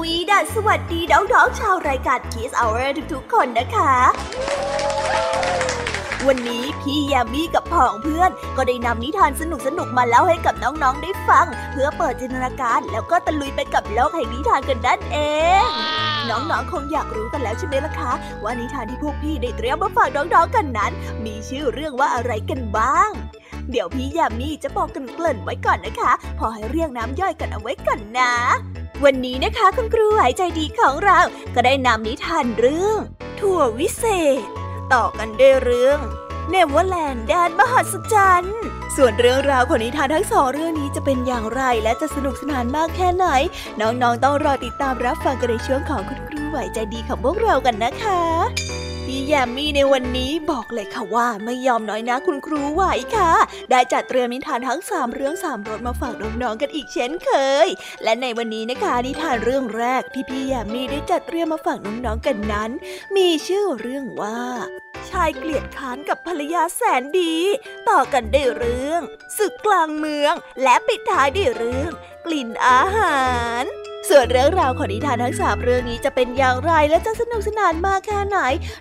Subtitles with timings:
[0.00, 3.94] วัสดีน้องๆชาวรายการ Kiss Hour ทุกๆ คนนะคะ
[6.26, 9.42] วันนี้พี่ยามีกับพ่องเพื่อนก็ได้นำนิทานส
[9.78, 15.18] นุกๆมาเล่าให้กับน้องๆได้ฟัง เพื่อเปิดจินตนาการแล้วก็ตะลุยไปกับโลกแห่งนิทานกันนั่นเอ
[15.64, 15.66] ง
[16.28, 20.92] น้องๆ คงอยากรู้กันแล้วใช่ไหมล่ะคะ ว่านิทานที่พวกพี่ได้เตรียมมาฝากน้องๆ กันนั้น
[21.24, 23.10] มีชื่อเรื่องว่าอะไรกันบ้าง
[23.70, 28.32] เดี๋ยวพี่ยามีจะบอกกันเกริ่นไว้ก่อนนะคะ พอให้เรียงน้ำย่อยกันเอาไว้ก่อนนะ
[29.04, 31.18] วันนี้นะคะคุณครูหายใจดีของเรา
[31.54, 32.98] ก็ได้นำนิทานเรื่อง
[33.40, 34.04] ถั่ววิเศ
[34.38, 34.42] ษ
[34.92, 35.98] ต่อกันด้วยเรื่อง
[36.50, 38.60] เนเวอร์แลนด์แดนมหัศจรรย์
[38.96, 43.26] ส่วนเรื่องราวของนิทานทั้งสองเรื่องนี้จะเป็นอย่างไรและจะสนุกสนานมากแค่ไหน
[43.80, 52.82] น้องๆต้องรอติดตามรับฟังกันในช่วงของคุณครูไหวใจดีของพวกเรากันนะคะ พี่แยมมี่ในวันนี้บอกเลยค่ะว่าไม่ยอมน้อยนะคุณครูไหว
[53.16, 53.32] ค่ะ
[53.70, 57.30] ได้จัดเตรียมนิทานทั้งสามเรื่องสามรสมาฝากน้องๆกันอีกเช่นเค
[57.66, 57.68] ย
[58.02, 62.70] และในวันนี้นะคะนิทานเรื่องแรกที่พี่แยมมี่ได้จัดเตรียมมาฝากน้องๆกันนั้น
[63.16, 64.40] มีชื่อเรื่องว่า
[65.10, 67.36] ชายเกลียดค้านกับภรรยาแสนดี
[67.88, 69.00] ต่อกันได้เรื่อง
[69.38, 71.92] ศึกกลางเมืองและปิดท้ายด้วยเรื่อง
[72.26, 73.20] กลิ่นอาหา
[73.62, 78.38] ร ส่วนเรื่องราวของนิทานทั้งสามเรื่องนี้จะเป็นอย่างไรและจะสนุกสนานมากแค่ไหน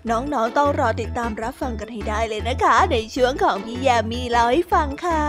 [0.09, 5.25] น้องๆต้องรอติดตามรับฟังกันให้ได้เลยนะคะ ในช่วงของพี่แยมมีเล่าให้ฟังค่ะ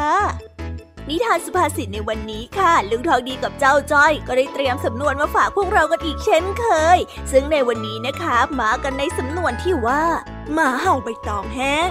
[1.09, 6.67] นิทานสุภาษิตในวันนี้ค่ะ ลุงทองดีกับเจ้าจ้อย ก็ได้เตรียมสำนวนมาฝากพวกเรากันอีกเช่นเค
[6.97, 6.99] ย
[7.33, 10.05] ซึ่งในวันนี้นะคะ มากันในสำนวนที่ว่า
[10.53, 11.91] หมาเห่าใบตองแห้ง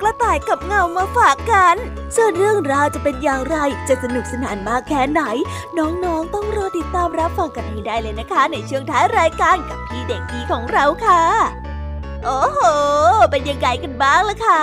[0.00, 1.76] กระต่ายกับเงามาฝากกัน
[2.16, 3.56] ส่วนเรื่องราวจะเป็นอย่างไร
[3.88, 5.22] จะสนุกสนานมากแค่ไหน
[5.78, 11.22] น้องๆต้องรอติดตามรับฟังกันให้ได้เลยนะคะ ในช่วงท้ายรายการกับพี่เด็กดีของเราค่ะ
[12.24, 12.60] โอ้โห
[13.30, 14.62] เป็นยังไงกันบ้างล่ะคะ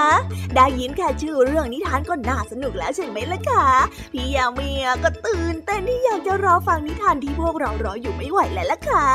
[0.55, 3.67] ได้ยินแค่ชื่อเรื่องนิทานก็น่าสนุกแล้วใช่ไหมล่ะคะ
[4.13, 4.71] พี่ยามี
[5.03, 9.09] ก็ตื่นเต้นที่อยากจะรอฟังนิทานที่พวกเรารออยู่ไม่ไหวแล้วล่ะค่ะ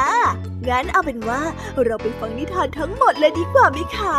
[0.69, 1.41] งั้นเอาเป็นว่า
[1.85, 4.19] เราไปฟังนิทานทั้งหมดเลยดีกว่าไหมคะ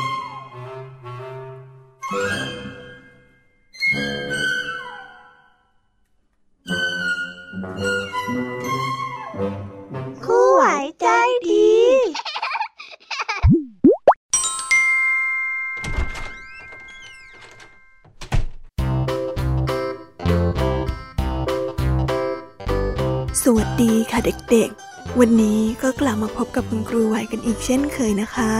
[24.25, 28.53] เด็กๆ วันนี้ก็กลับมาพบกับคุณครูไหวกันอีกเช่นเคยนะคะ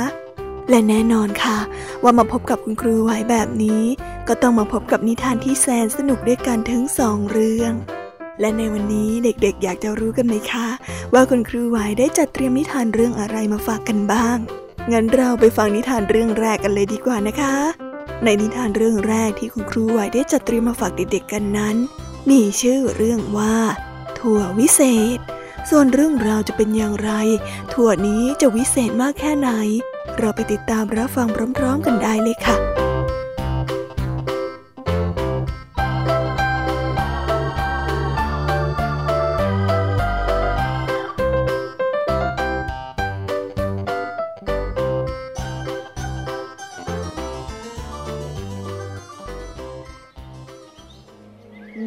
[0.69, 1.57] และแน่นอนค่ะ
[2.03, 3.83] ว่ามาพบกับคุณครูไหวแบบนี้
[4.27, 7.73] ก็ต้องมาพบกับนิทานที่แสนสนุกด้วยกันถึงสองเรื่อง
[8.39, 10.67] และในวันนี้เด็กๆ อยากจะรู้กันไหมคะ
[11.13, 14.37] ว่าคุณครูไหวได้จัดเตรียมนิทานเรื่องอะไรมาฝากกันบ้าง
[14.91, 17.55] งั้นเราไปฟังนิทานเรื่องแรกกันเลยดีกว่านะคะ
[18.23, 21.75] ในนิทานเรื่องแรกที่คุณครูไหวได้จัดเตรียมมาฝากเด็กๆกันนั้น
[22.29, 23.55] มีชื่อเรื่องว่า
[24.19, 24.81] ถั่ววิเศ
[25.17, 25.19] ษ
[25.69, 27.11] ส่วนเรื่องราวจะเป็นอย่างไร
[27.73, 29.49] ถั่วนี้จะวิเศษมากแค่ไหน
[30.17, 31.27] เราไปติดตามรับฟัง
[31.57, 32.57] พร้อมๆกันได้เลยค่ะ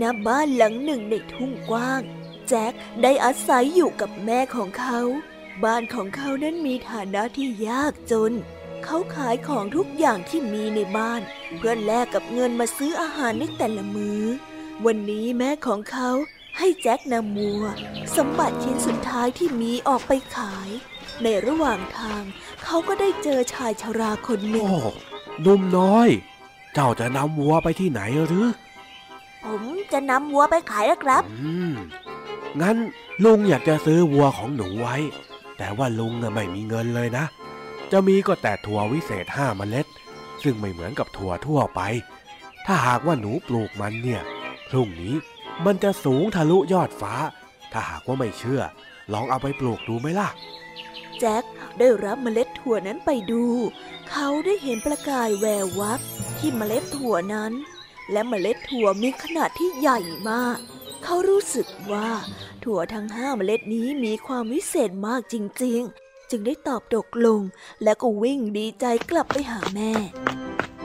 [0.00, 2.02] ณบ้านหลังหนึ่งในทุ่งกว้าง
[2.48, 5.00] แจ็คได้อาศัยอยู่กับแม่ของเขา
[5.64, 8.32] บ้านของเขานั้นมีฐานะที่ยากจน
[8.84, 11.20] เขาขายของทุกอย่างที่มีในบ้าน
[11.56, 14.22] เพื่อแลกกับเงินมาซื้ออาหารในแต่ละมือ้อ
[14.86, 16.10] วันนี้แม่ของเขา
[16.58, 17.64] ให้แจ็คนำวัว
[18.16, 20.70] สมบัติชิ้นสุดท้ายที่มีออกไปขาย
[21.22, 22.22] ในระหว่างทาง
[22.64, 24.78] เขาก็ได้เจอชายชราคนหนึ่งโอ้
[25.42, 26.08] หนุ่มน้อย
[26.74, 28.48] เจ้าจะนำวัวไปที่ไหนหรือ
[29.44, 31.72] ผมจะนำวัวไปขายครับ อืม
[32.62, 32.76] งั้น
[33.24, 34.96] ลุงอยากจะซื้อวัวของหนูไว้
[35.58, 37.24] แต่ว่าลุงไม่มีเงินเลยนะ
[37.92, 39.86] จะมีก็แต่ถั่ววิเศษห้าเมล็ด
[40.42, 41.80] ซึ่งไม่เหมือนกับถั่วทั่วไป
[42.66, 44.22] ถ้าหากว่าหนูปลูกมันเนี่ย
[44.70, 45.14] พรุ่งนี้
[45.64, 47.14] มันจะสูงทะลุยอดฟ้า
[47.72, 48.62] ถ้าหากว่าไม่เชื่อ
[49.12, 50.28] ลองเอาไปปลูกดูไหมล่ะ
[51.20, 51.44] แจ็ค
[51.78, 53.44] ได้รับเมล็ดถั่วนั้นไปดู
[54.10, 56.00] เขาได้เห็นประกายแวววับ
[56.38, 57.52] ที่เมล็ดถั่วนั้น
[58.12, 59.98] และเมล็ดถั่วมีขนาดที่ใหญ่
[60.30, 60.58] มาก
[61.04, 62.08] เขารู้สึกว่า
[62.64, 65.34] ถั่วทั้งห้าเมล็ดนี้มีความวิเศษมากจ
[65.64, 67.40] ริงๆ จึงได้ตอบตกลง
[67.82, 69.92] และก็วิ่งดีใจกลับไปหาแม่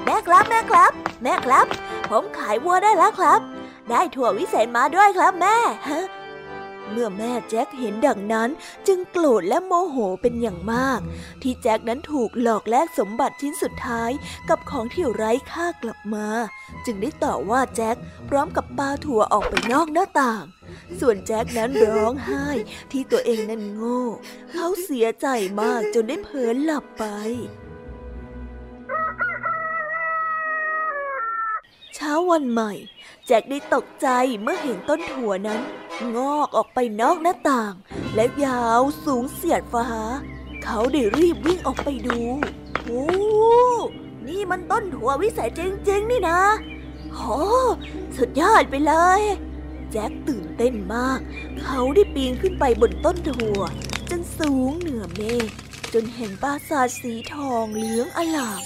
[0.03, 0.91] แม่ครับแม่ครับ
[1.23, 1.65] แม่ครับ
[2.09, 3.39] ผมขายวัวได้แล้วครับ
[3.89, 5.57] ได้ถั่ววิเศษมาด้วยครับแม่
[6.91, 8.49] เมื่อแม่แจ็คเห็นดังนั้น
[8.87, 10.99] จึงโกรธและโมโหเป็นอย่างมาก
[11.41, 14.11] ที่แจ็คนั้นถูกหลอกแลกสมบัติชิ้นสุดท้าย
[14.49, 16.27] กับของที่ไร้ค่ากลับมา
[16.85, 17.95] จึงได้ต่อว่าแจ็ค
[18.29, 20.43] พร้อมกับปาถั่วออกไปนอกหน้าต่าง
[20.99, 22.47] ส่วนแจ็คนั้นร้องไห้
[22.91, 24.01] ที่ตัวเองนั้นโง่
[24.51, 25.27] เขาเสียใจ
[25.61, 27.05] มากจนได้เผลอหลับไป
[31.99, 32.71] ช้าวันใหม่
[33.25, 34.07] แจ็คได้ตกใจ
[34.41, 35.61] เมื่อเห็นต้นถั่วนั้น
[36.15, 37.73] งอกออกไปนอกหน้าต่าง
[38.15, 39.87] และยาวสูงเสียดฟ้า
[40.63, 42.19] เขาได้รีบวิ่งออกไปดู
[42.83, 43.05] โอ้
[44.27, 46.41] นี่มันต้นถั่ววิเศษจริงๆ นี่นะ
[47.15, 47.21] โห
[48.17, 49.21] สุดยอดไปเลย
[49.91, 51.19] แจ็คตื่นเต้นมาก
[51.61, 53.61] เขาได้ปีนขึ้นไปบนต้นถั่ว
[54.09, 55.49] จนสูงเหนือเมฆ
[55.93, 58.61] จนเห็นปราสาทสีทองเหลืองอลาม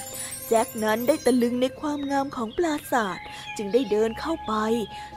[0.47, 3.17] แจ็คนั้นได้ตะลึงในความงามของปราสาท
[3.57, 4.53] จึงได้เดินเข้าไป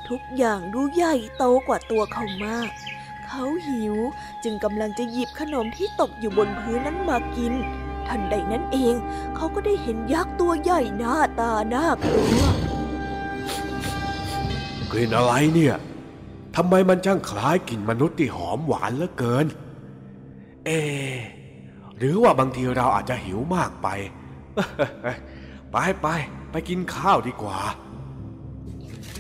[0.09, 2.69] ทุกอย่างดูใหญ่โตกว่าตัวเขามาก
[3.27, 3.97] เขาหิว
[4.45, 7.53] จึงกำลังจะหยิบขนมที่ตกอยู่บนพื้นนั้นมากิน
[8.09, 8.95] ทันใดนั้นเอง
[9.37, 12.43] เขาก็ได้เห็นยักษ์ตัวใหญ่หน้าตาน่ากลัว
[14.91, 15.77] กลิ่นอะไรเนี่ย
[16.57, 19.47] ทำไมมันช่างคล้ายกลิ่นมนุษย์ที่หอมหวานเหลือเกิน
[20.67, 20.71] เอ
[21.99, 23.89] หรือว่าบางทีเราอาจจะหิวมากไป
[25.71, 26.07] ไปไป
[26.51, 27.59] ไปกินข้าวดีกว่า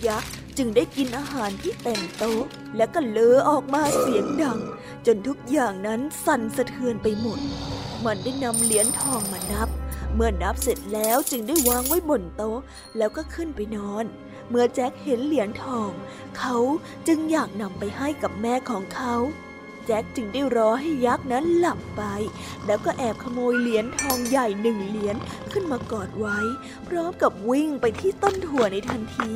[0.07, 2.43] ยักษ์จึงได้กินอาหารที่เต็มโต๊ะ
[2.76, 4.61] และก็เลอออกมาเสียงดัง
[5.07, 7.38] จนทุกอย่างนั้นสั่นสะเทือนไปหมด
[8.05, 9.69] มันได้นำเหรียญทองมานับ
[10.14, 12.59] เมื่อนับเสร็จแล้วจึงได้วางไว้บนโต๊ะ
[12.97, 14.05] แล้วก็ขึ้นไปนอน
[14.49, 15.90] เมื่อแจ็คเห็นเหรียญทอง
[16.38, 16.57] เขา
[17.07, 19.14] จึงอยากนำไปให้กับแม่ของเขา
[19.87, 22.02] แจ็คจึงได้รอให้ยักษ์นั้นหลับไป
[22.66, 25.16] แล้วก็แอบขโมยเหรียญทองใหญ่หนึ่งเหรียญ
[25.52, 26.38] ขึ้นมากอดไว้
[26.88, 29.33] พร้อมกับวิ่งไปที่ต้นถั่วในทันที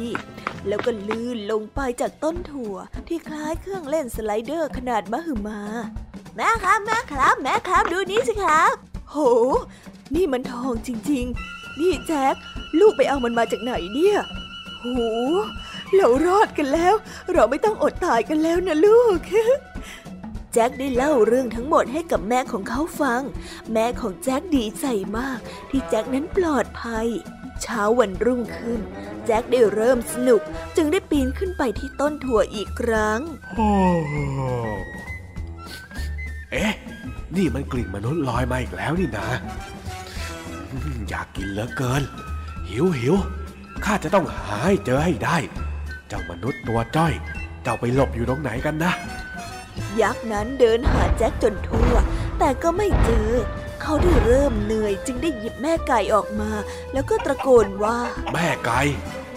[0.69, 2.75] แล้วก็ลื่นลงไปจากต้นถั่ว
[3.09, 5.61] ที่คล้ายเครื่องเล่นสไลเดอร์ขนาดมหึมา
[6.37, 8.73] แม่ครับแม่ครับแม่ครับดูนี่สิครับ
[9.11, 9.17] โห
[10.15, 12.35] นี่มันทองจริง ๆ นี่แจ็ค
[12.79, 14.19] ลูกไปเอามันมาจากไหนเนี่ย
[14.81, 14.87] โห
[15.97, 16.95] เรารอดกันแล้ว
[17.33, 19.19] เราไม่ต้องอดตายกันแล้วนะลูก
[20.53, 23.23] แจ็คได้เล่าเรื่องทั้งหมดให้กับแม่ของเขาฟัง
[23.73, 24.87] แม่ของแจ็คดีใจ
[25.19, 25.39] มาก
[25.71, 27.07] ที่แจ็คนั้นปลอดภัย
[27.63, 28.81] เช้าวันรุ่งขึ้น
[29.27, 30.41] แจ็คได้เริ่มสนุก
[30.77, 33.21] จึงได้ปีนขึ้นไปที่ต้นถั่วอีกครั้ง
[36.53, 36.75] เอ๊ะ
[37.37, 39.29] นี่มันกลิ่นมนุษย์ลอยมาอีกแล้วนี่นะ
[41.09, 42.03] อยากกินเหลือเกิน
[42.69, 43.15] หิวหิว
[43.85, 45.37] ข้าจะต้องหาให้เจอให้ได้
[46.09, 47.13] เจ้ามนุษย์ตัวจ้อย
[47.63, 48.93] เจ้าไปหลบอยู่ตรงไหนกันนะ
[50.01, 51.95] ยักษ์นั้นเดินหาแจ็คจนทั่ว
[52.39, 53.31] แต่ก็ไม่เจอ
[53.83, 56.51] เขาได้เริ่มเหนื่อยจึงได้หยิบแม่ไก่ออกมา
[56.93, 57.99] แล้วก็ตะโกนว่า
[58.33, 58.81] แม่ไก่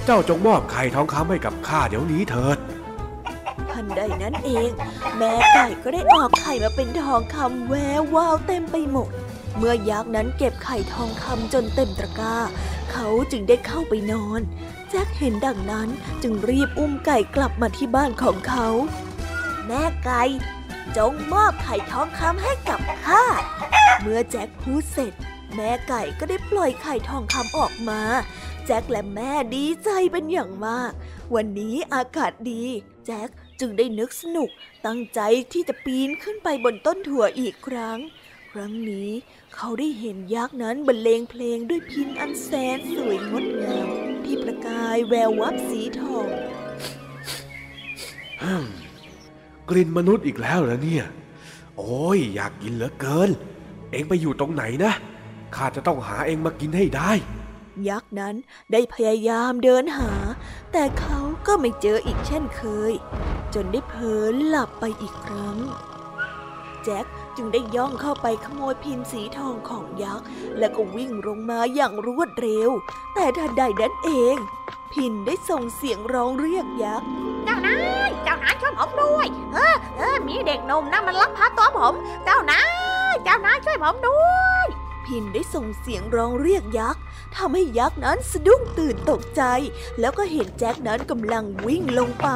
[0.06, 2.58] เจ้าจงมอบไข่ทองคำให้กับข้าเดี๋ยวนี้เถิด
[3.72, 4.70] ทันใดนั้นเอง
[5.18, 9.10] แม่ไก่ก็ได้ออกไข่มาเป็นทองคำแวววาวเต็มไปหมด
[9.58, 12.38] เมื่อยักษ์นั้นเก็บไข่ทองคำจนเต็มตะกร้า
[12.92, 14.42] เขาจึงได้เข้าไปนอน
[14.90, 15.88] แจ็คเห็นดังนั้น
[16.24, 18.68] จึงรีบอุ้มไก่กลับมาที่บ้านของเขา
[19.68, 20.22] แม่ไก่
[20.98, 23.26] จงมอบไข่ทองคำให้กับข้า
[24.02, 25.14] เมื่อแจ็คพูดเสร็จ
[25.56, 28.02] แม่ไก่ก็ได้ปล่อยไข่ทองคำออกมา
[28.66, 30.92] แจ็คและแม่ดีใจเป็นอย่างมาก
[31.36, 32.64] วันนี้อากาศดี
[33.06, 33.30] แจ็ค
[33.60, 34.50] จึงได้นึกสนุก
[34.86, 35.20] ตั้งใจ
[35.52, 38.00] ที่จะปีนขึ้นไปบนต้นถั่วอีกครั้ง
[38.52, 39.12] ครั้งนี้
[39.56, 43.88] เขาได้เห็นยักษ์นั้นบรรเลงเพลงด้วยพินอันแสนสวยงดงาม
[44.26, 46.28] ที่ประกายแวววับสีทอง
[49.70, 51.06] กลิ่นมนุษย์อีกแล้วเหรอเนี่ย
[51.78, 53.30] โอ้ยอยากกินเหลือเกิน
[53.92, 54.94] เองไปอยู่ตรงไหนนะ
[55.56, 57.12] ข้าจะต้องหาเองมากินให้ได้
[57.90, 58.36] ยักษ์นั้น
[58.72, 60.12] ได้พยายามเดินหา
[60.72, 62.94] แต่เขาก็ไม่เจออีกเช่นเคย
[63.54, 65.58] จนได้เผลอหลับไปอีกครั้ง
[66.84, 67.06] แจ็ค
[67.38, 70.26] จึงได้ย่องเข้าไปขโมยพินสีทองของยักษ์
[70.58, 72.70] แล้วก็วิ่งลงมาอย่างรวดเร็ว
[73.14, 74.36] แต่ทันใดนั้นเอง
[74.94, 77.08] พินได้ส่งเสียงร้องเรียกยักษ์
[77.44, 81.94] เจ้านายเจ้านายช่วยผมด้วยเออเออมีเด็กนมนะมันลักพาตัวผม
[82.26, 82.62] เจ้านา
[83.12, 84.68] ยเจ้านายช่วยผมด้วย
[85.06, 87.02] พินได้ส่งเสียงร้องเรียกยักษ์
[87.36, 89.44] ทำให้ยักษ์นั้นสะดุ้งตื่นตกใจ
[90.00, 92.28] แล้วก็เห็นแจ็คนั้นกำลังวิ่งลงไป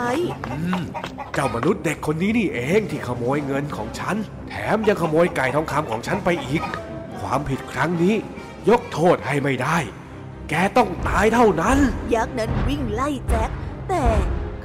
[1.33, 4.15] เจ้ามนุษย์เด็กคนนี้นี่เองที่ขโมยเงินของฉัน
[4.46, 6.63] แถ มยังขโมยไก่ทองคำของฉันไปอีก
[7.19, 8.15] ความผิดครั้งนี้
[8.69, 9.77] ยกโทษให้ไม่ได้
[10.49, 11.77] แกต้องตายเท่านั้น
[12.15, 13.49] ยักษ์นั้นวิ่งไล่แจ็ค
[13.89, 14.05] แต่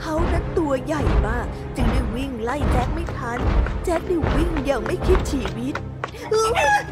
[0.01, 1.47] เขานั้นตัวใหญ่มาก
[1.77, 3.39] จึงได้วิ่งไล่แจ็คไม่ทัน
[3.85, 5.75] แจ็คได้วิ่งอย่างไม่คิดชีวิต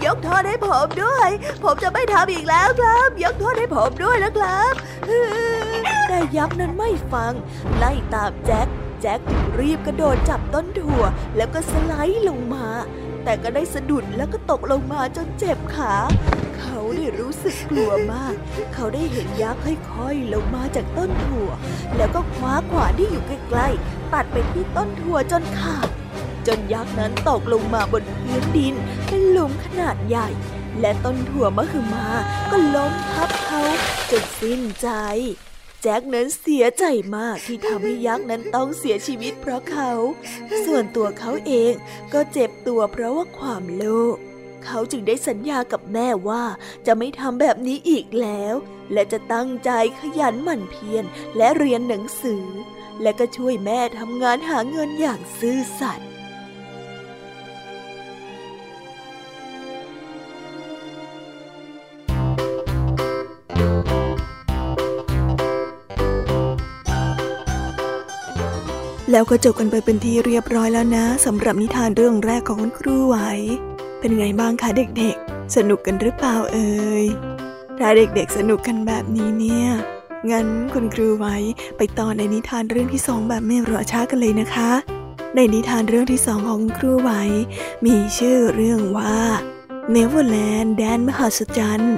[0.04, 1.28] ยกโทษให้ผมด้วย
[1.64, 4.72] ผมจะไม่ทำอีกแล้วครับ ยกโทษให้ผมด้วยนะครับ
[6.08, 7.32] แต่ยักษ์นั้นไม่ฟัง
[7.76, 8.68] ไล่ตามแจ็ค
[9.00, 11.02] แจ็คจึงรีบกระโดดจับต้นถั่ว
[11.36, 12.66] แล้วก็สไลด์ลงมา
[13.24, 15.94] แต่ก็ได้สะดุดแล้วก็ตกลงมาจนเจ็บขา
[16.58, 18.34] เขาได้รู้สึกกลัวมาก
[18.74, 21.50] เขาได้เห็นยักษ์ค่อยๆลงมาจากต้นถั่ว
[21.96, 25.88] แล้วก็คว้าขวานที่อยู่ใกล้ๆตัดไปที่ต้นถั่วจนขาด
[26.46, 28.74] จนยักษ์นั้นตกลงมาบนพื้นดิน
[29.06, 30.28] เป็นหลุมขนาดใหญ่
[30.80, 32.06] และต้นถั่วมะคือมา
[32.50, 33.62] ก็ล้มทับเขา
[34.10, 34.88] จนสิ้นใจ
[35.82, 36.84] แจ็คนั้นเสียใจ
[37.16, 39.92] มากที่ทำให้ยักษ์นั้นต้องเสียชีวิตเพราะเขา
[40.64, 41.72] ส่วนตัวเขาเอง
[42.12, 43.84] ก็เจ็บตัวเพราะว่าความโล
[44.14, 44.16] ภ
[44.64, 46.44] เขาจึงได้สัญญากับแม่ว่า
[46.86, 48.54] จะไม่ทำแบบนี้อีกแล้ว
[48.92, 49.70] และจะตั้งใจ
[50.00, 51.04] ขยันหมั่นเพียร
[51.36, 52.46] และเรียนหนังสือ
[53.02, 56.10] และก็ช่วยแม่ทำงานหาเงินอย่างซื่อสัตย์
[69.10, 73.16] แล้วก็จบกันไปเป็นที่เรียบร้อยแล้วนะสำหรับนิทานเรื่องแรกของคุณครูไหว
[74.00, 76.70] เป็นไงบ้างคะเด็กๆ สนุกกันหรือเปล่าเอ่
[77.02, 77.04] ย
[77.78, 79.68] ถ้าเด็กๆ สนุกกันแบบนี้เนี่ย
[80.30, 81.36] งั้นคุณครูไว้
[81.76, 84.70] ไปต่อในนิทานเรื่องที่สองแบบไม่รอช้ากันเลยนะคะ
[85.34, 87.22] ในนิทานเรื่องที่สองของครูไว้
[87.86, 89.18] มีชื่อเรื่องว่า
[89.92, 91.96] เนเวอร์แลนด์แดนมหัศจรรย์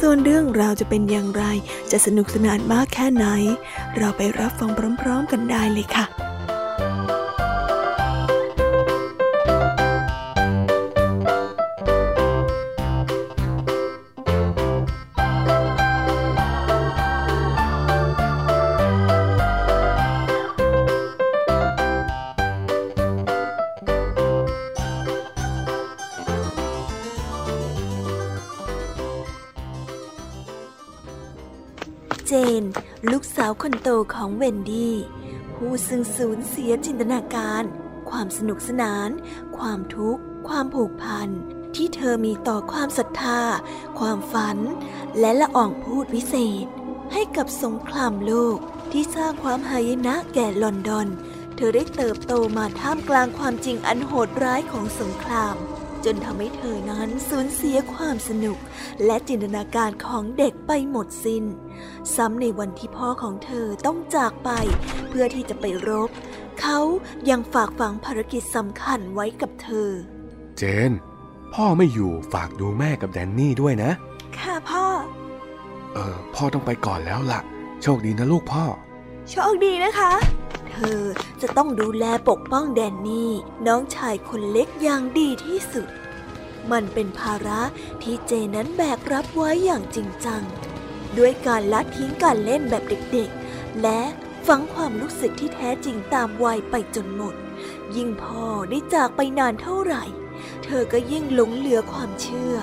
[0.00, 1.44] ส่วนเรื่องราวจะเป็นอย่างไร
[1.90, 3.26] จะสนุกสนานมากแค่ไหน
[3.96, 34.94] เราไปรับฟังพร้อมๆกันได้เลยค่ะาวคนโตของเวนดี้
[35.54, 37.62] ผู้ซึ่งสูญเสียจินตนาการ
[38.10, 39.08] ความสนุกสนาน
[39.58, 41.28] ความทุกข์ ความผูกพัน
[41.74, 43.40] ที่เธอมีต่อความศรัทธา
[43.98, 44.58] ความฝัน
[45.18, 46.66] และละอ่องพูดวิเศษ
[47.12, 48.58] ให้กับสงครามโลก
[48.92, 51.08] ที่สร้างความหายนะแก่ลอนดอน
[51.56, 55.56] เธอได้เติบโตมาท่ามกลางความจริงอันโหดร้ายของสงคราม
[56.04, 58.58] จนทำให้เธอนั้นสูญเสียความสนุก
[59.04, 61.44] และจินตนาการของเด็กไปหมดสิน้น
[62.14, 64.50] ซ้ำในวันที่พ่อของเธอต้องจากไป
[65.08, 66.10] เพื่อที่จะไปรบ
[66.60, 66.78] เขา
[67.30, 69.88] ยังฝากฝังภารกิจสำคัญไว้กับเธอ
[70.58, 70.92] เจน
[71.54, 73.90] พ่อไม่อยู่ฝากดูแม่กับแดนนี่ด้วยนะ
[74.38, 74.84] ค่ะพ่อ
[75.94, 77.40] เออพ่อต้องไปก่อนแล้วล่ะ
[77.82, 78.64] โชคดีนะลูกพ่อ
[79.30, 81.02] โชคดีนะคะเธอ
[81.42, 83.30] จะต้องดูแลปกป้องแดนนี่
[83.66, 85.88] น้องชายคนเล็กอย่างดีที่สุด
[86.72, 87.60] มันเป็นภาระ
[88.02, 90.42] ที่เจนั้นแบกรับไว้อย่างจริงจัง
[91.18, 94.00] ด้วยการละทิ้งการเล่นแบบเด็กๆ และ
[94.46, 97.34] ฝังความรู้สึกที่แท้จริงตามวัยไปจนหมด
[97.96, 100.04] ยิ่งพ่อได้จากไปนานเท่าไหร่
[100.64, 102.54] เธอก็ยิ่งหลงเหลือความเชื่อ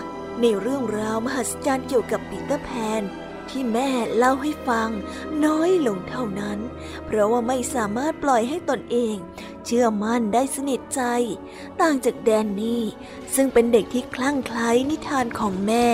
[0.42, 2.70] ในเรื่องราวมหัศจรรย์เกี่ยวกับปีเตอร์แพ
[3.02, 3.04] น
[3.52, 4.90] ที่แม่เล่าให้ฟัง
[5.46, 6.60] น้อยลงเท่านั้น
[7.06, 9.16] เพราะว่าไม่สามารถปล่อยให้ตนเอง
[9.66, 11.02] เชื่อมั่นได้สนิทใจ
[11.82, 12.84] ต่างจากแดนนี่
[13.36, 15.86] ซึ่งเป็นเด็กที่คลั่งไคล้นิทานของแม่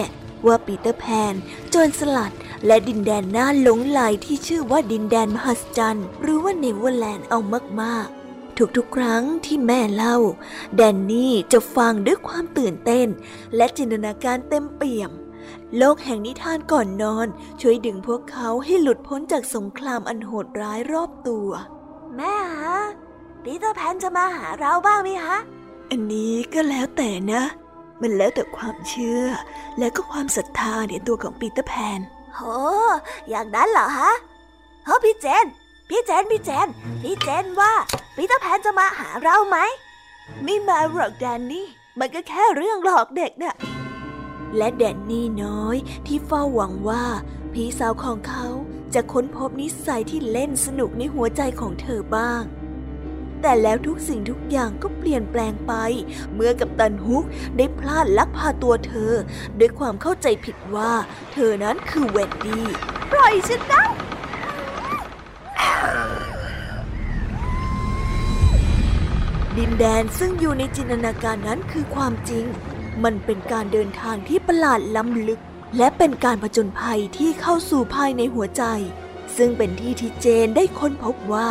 [0.48, 1.34] ว่าปีเตอร์แพน
[1.70, 2.34] โจรสลัด
[2.66, 7.40] และดินแดนน่าหลงใหลที่ชื่อว่าดินแดนมหัศจรรย์หรือว่าเนเวอร์แลนด์เอา
[7.82, 8.24] มากๆ
[8.78, 10.18] ทุกๆ ครั้งที่แม่เล่า
[10.76, 13.08] แดนนี่จะฟังด้วยความตื่นเต้น
[13.56, 15.12] และจินตนาการเต็มเปี่ยม
[15.78, 17.28] โลกแห่งนิทานก่อนนอน
[17.62, 21.50] ช่วยดึงพวกเขาให้หลุดพ้นจากสงครามอันโหดร้ายรอบตัว
[22.16, 22.80] แม่ฮะ
[23.44, 25.38] ปีเตอร์แพนจะมาหาเราบ้างไหมฮะ
[25.90, 27.44] อันนี้ก็แล้วแต่นะ
[28.02, 29.24] มันแล้วแต่ความเชื่อ
[29.80, 32.00] และก็ความศรัทธาในตัวของปีเตอร์แพน
[32.36, 32.42] โห
[33.30, 34.12] อย่างนั้นเหรอฮะ
[34.86, 35.46] เฮ้พี่เจน
[35.90, 36.68] พี่เจน พี่เจน
[37.04, 37.74] พี่เจนว่า
[38.16, 39.58] ปีเตอร์แพนจะมาหาเราไหม
[40.44, 41.66] ไม่มาหรอกแดนนี่
[42.00, 43.56] มันก็แค่เรื่องหลอกเด็กน่ะ
[44.58, 47.06] และแดนนี่น้อยที่เฝ้าหวังว่า
[47.54, 48.48] พี่สาวของเขา
[48.94, 52.44] จะค้นพบนิสัยที่เล่นสนุกในหัวใจของเธอบ้าง
[53.42, 55.74] แต่แล้วทุกสิ่งทุกอย่างก็เปลี่ยนแปลงไป
[56.34, 57.26] เมื่อกัปตันฮุก
[57.58, 59.14] ได้พลาดลักพาตัวเธอ
[59.60, 60.92] ด้วยความเข้าใจผิดว่า
[61.34, 62.68] เธอนั้นคือเวนดี้
[63.12, 63.84] ปล่อยฉันนะ
[69.58, 72.46] ดินแดนซึ่งอยู่ในจินตนาการนั้นคือความจริง
[73.04, 75.42] มันเป็นการเดินทางที่ประหลาดล้ำลึก
[75.78, 78.64] และเป็นการผจญภัยที่เข้าสู่ภายในหัวใจ
[79.38, 81.50] ซึ่งเป็นที่ที่เจนได้ค้นพบว่า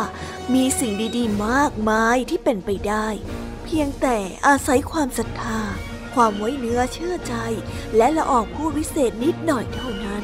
[0.53, 3.07] มีสิ่งดีๆ มากมายที่เป็นไปได้
[3.63, 5.61] เพียงแต่อาศัยความศรัทธา
[6.13, 7.35] ความไว้เนื้อเชื่อใจ
[7.97, 10.23] และละออกพูดวิเศษนิดหน่อยเท่านั้น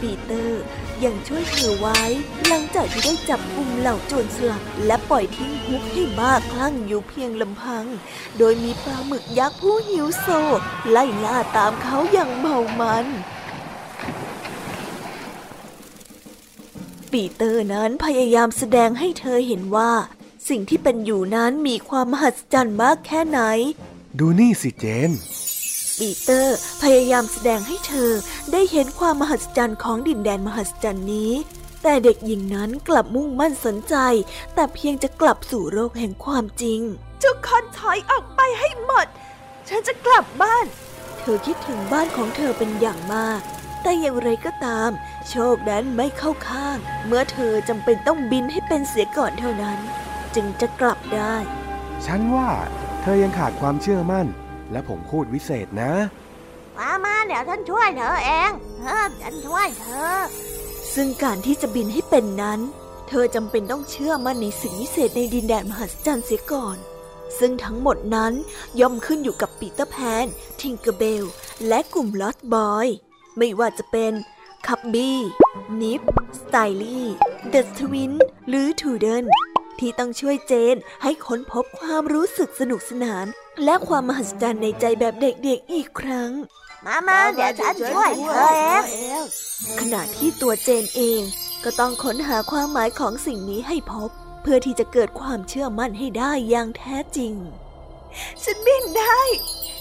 [0.00, 0.62] ปีเตอร์
[1.04, 2.00] ยังช่วยเธอไว้
[2.46, 7.84] หลังจากที่ได้จับกุมเหล่าโจรสลัดและปล่อยทิ้งฮุกให้บ้าคลั่งอยู่เพียงลำพัง
[8.38, 10.26] โดยมีปลาหมึกยักษ์ผู้หิวโซ
[10.90, 13.06] ไล่ล่าตามเขาอย่างเมามัน
[17.12, 19.92] ปีเตอร์นั้นพยายามแสดงให้เธอเห็นว่า
[20.48, 23.40] สิ่งที่เป็นอยู่นั้นมีความมหัศจรรย์มากแค่ไหน
[24.18, 25.10] ดูนี่สิเจน
[25.98, 28.10] ปีเตอร์พยายามแสดงให้เธอ
[28.52, 31.32] ได้เห็นความมหัศจรรย์ของดินแดนมหัศจรรย์นี้
[31.82, 33.94] แต่เด็กหญิงนั้นกลับมุ่งมั่นสนใจ
[34.54, 36.80] แต่เพียงจะกลับสู่โลกแห่งความจริง
[37.22, 39.06] ทุกคนถอยออกไปให้หมด
[39.68, 40.66] ฉันจะกลับบ้าน
[41.18, 43.40] เธอคิดถึงบ้านของเธอเป็นอย่างมาก
[43.82, 44.90] แต่อย่างไรก็ตาม
[45.28, 49.78] โชคนั้นไม่เข้าข้าง เมื่อเธอจำเป็นต้องบินให้เป็นเสียก่อนเท่านั้น
[50.34, 51.36] จึงจะกลับได้
[52.06, 52.48] ฉันว่า
[53.02, 54.26] เธอยังขาดความเชื่อมั่น
[54.72, 55.92] และผมพูดวิเศษนะ
[56.78, 58.50] มามาเดี๋ยวฉันช่วยเธอเอง
[58.82, 60.16] เออฉันช่วยเธอ
[60.94, 62.60] ซึ่งการที่จะบินให้เป็นนั้น
[63.08, 66.76] เธอจำเป็นต้องเชื่อมั่นในสิ่งวิเศษในดินแดนมหัศจรรย์เสียก่อน
[67.38, 68.32] ซึ่งทั้งหมดนั้น
[68.80, 70.26] ย่อมขึ้นอยู่กับปีเตอร์แพน
[70.60, 71.24] ทิงเกอร์เบล
[71.68, 72.86] และกลุ่ม Lost Boy
[73.38, 74.12] ไม่ว่าจะเป็น
[74.66, 75.18] คับบี้
[75.80, 76.00] นิบส์
[76.40, 77.06] สไลต์ลี่
[77.50, 78.12] The Twins
[78.48, 79.24] หรือทูเทิลส์
[79.80, 83.26] ที่ต้องช่วยเจนให้ค้นพบความรู้สึกสนุกสนาน
[83.64, 86.30] และความมหัศจรรย์ในใจแบบเด็กๆอีกครั้ง
[86.86, 88.50] มามาเดี๋ยวฉันช่วยเธอ
[88.90, 89.22] เอง
[89.80, 91.20] ขณะที่ตัวเจนเอง
[91.64, 94.10] ก็ต้องค้นหาความหมายของสิ่งนี้ให้พบ
[94.42, 97.34] เพื่อที่จะเกิดความเชื่อมั่นให้ได้อย่างแท้จริง
[98.44, 99.20] ฉันบินได้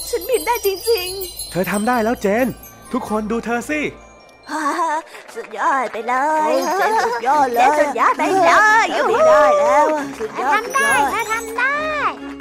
[0.10, 1.10] ฉันบินได้จริง
[1.51, 2.47] เธอทำได้แล้วเจน
[2.91, 4.07] ทุกคนดูเธอสิฮ่า
[5.36, 6.15] สุดยอดไปเล
[6.49, 8.51] ยเจนสุดยอดเลยเจนสุดยอดไปเล
[8.83, 9.86] ยยูไม่ได้แล้ว
[10.19, 11.77] สุดยอดทำได้เธอทำได้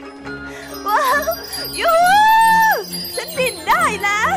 [0.09, 1.23] ๆว้าว
[1.81, 1.93] ยู
[3.15, 4.35] ฉันบินได้แล้ว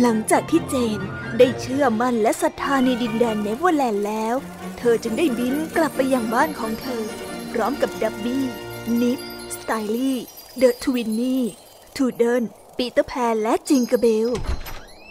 [0.00, 1.00] หลังจากที่เจน
[1.38, 4.34] ได้เชื่อมั่นและศรัทธาในดินแดนเนเวอร์แลนด์แล้ว
[4.78, 7.02] เธอจึงได้บินกลับไปยังบ้านของเธอ
[7.52, 8.44] พร้อมกับดับบี้
[9.00, 9.20] นิฟ
[9.56, 10.18] สไตลี่
[10.58, 11.42] เดอะทวินนี่
[11.96, 12.44] ทูเดิล
[12.78, 14.28] ปีเตอร์แพนและทิงเกอร์เบล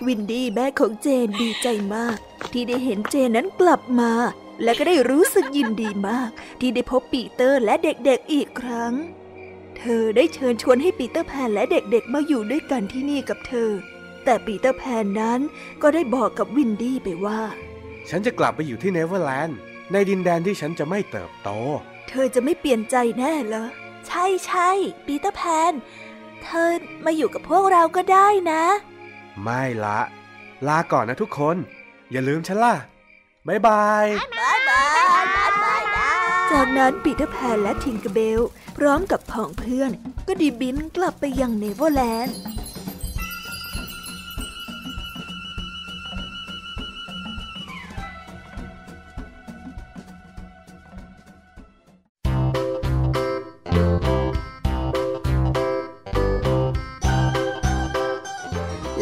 [0.08, 2.18] วินดี้แม่ของเจนดีใจมาก
[2.52, 4.12] ที่ได้เห็นเจนนั้นกลับมา
[4.64, 8.94] และก็ได้รู้สึกยินดีมาก ที่ได้พบปีเตอร์และเด็กๆอีกครั้ง
[9.78, 13.70] เธอได้เชิญชวนให้ปีเตอร์แพนและเด็กๆ มาอยู่ด้วยกันที่นี่กับเธอ
[14.26, 15.40] แต่ปีเตอร์แพนนั้น
[15.82, 17.42] ก็ได้บอกกับวินดี้ไปว่า
[18.10, 19.58] ฉันจะกลับไปอยู่ที่เนเวอร์แลนด์
[19.92, 21.50] ในดินแดนที่ฉันจะไม่เติบโต
[22.10, 23.68] เธอจะไม่เปลี่ยนใจแน่เหรอ
[24.08, 24.70] ใช่ใช่
[25.08, 25.74] ปีเตอร์แพน
[26.44, 26.74] เธอ
[27.06, 28.64] มาอยู่กับพวกเราก็ได้นะ
[29.44, 30.00] ไม่ละ
[30.68, 31.58] ลาก่อนนะทุกคน
[32.12, 32.76] อย่าลืมฉันล่ะ
[33.48, 34.06] บ๊ายบาย
[34.40, 34.90] บายบาย
[35.36, 36.10] บายบายนะ
[36.52, 38.42] จากนั้นปีเตอร์แพนและทิงเกอร์เบล
[38.78, 39.92] พร้อมกับผองเพื่อน
[40.28, 42.36] ก็ได้บินกลับไปยังเนเวอร์แลนด์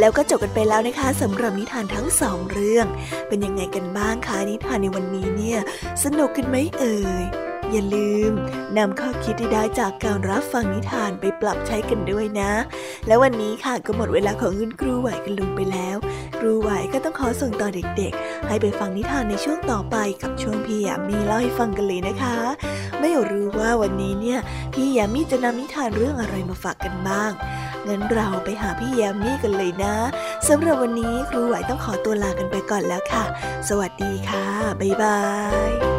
[0.05, 2.85] แล้วก็จบกันไปแล้วนะคะสำหรับนิทานทั้งสองเรื่อง
[3.27, 5.59] เป็นยังไงกันบ้างคะนิทานในวันนี้เนี่ย
[6.03, 7.25] สนุกกันไหมเอ่ย
[7.71, 8.31] อย่าลืม
[8.77, 12.51] นำข้อคิดที่ได้จากการรับฟังนิทานไปปรับใช้กันด้วยนะ
[13.07, 15.97] และวันนี้ค่ะก็หมดเวลาของคุณครูไหวกันลุงไปแล้ว
[16.39, 22.35] ครูไหวก็ต้องขอส่งต่อเด็กๆ ให้ไปฟังนิทานในช่วงต่อไปกับช่วงพี่ยามีเล่าให้ฟังกันเลยนะคะ
[22.99, 24.39] ไม่รู้ว่าวันนี้เนี่ย
[24.73, 27.31] พี่ยามีจะนำนิทานเรื่องอะไรมาฝากกันบ้าง
[27.87, 29.95] งั้นเราไปหาพี่แยมมี่กันเลยนะ
[30.49, 33.23] สำหรับวันนี้ครูไหวต้องขอตัวลากันไปก่อนแล้วค่ะ
[33.69, 34.45] สวัสดีค่ะ
[34.79, 35.19] บ๊ายบา
[35.69, 35.94] ย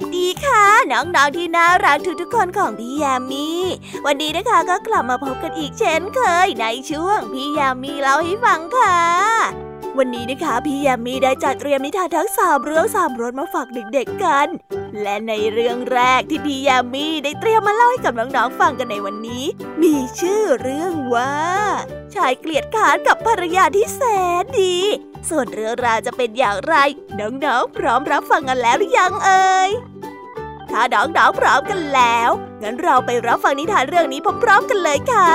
[0.00, 3.48] สวัสดีค่ะ น้องๆที่น่ารักทุกๆคนของพี่ยามี
[4.06, 8.98] วันนี้นะคะก็กลับมาพบกันอีกเช่นเคยในช่วงพี่ยามีเล่าให้ฟังค่ะ
[9.98, 14.48] วันนี้นะคะพี่ยามีได้จัดเตรียมนิทานทั้งสามเรื่องสามรสมาฝากเด็กๆกัน
[15.02, 19.44] และในเรื่องแรกที่พี่ยามีได้เตรียมมาเล่าให้กับน้องๆฟังกันในวันนี้
[19.82, 21.34] มีชื่อเรื่องว่า
[22.14, 24.02] ชายเกลียดขานกับภรรยาที่แส
[24.42, 24.76] นดี
[25.28, 26.74] ส่วนเรื่องราวจะเป็นอย่างไร
[27.20, 29.70] น้องๆ พร้อมรับฟังกันแล้วหรือยังเอ่ย
[30.70, 32.30] ถ้าน้องๆ พร้อมกันแล้ว
[32.62, 35.30] งั้นเราไปรับฟังนิทานเรื่องนี้พร้อมๆ กันเลยค่ะ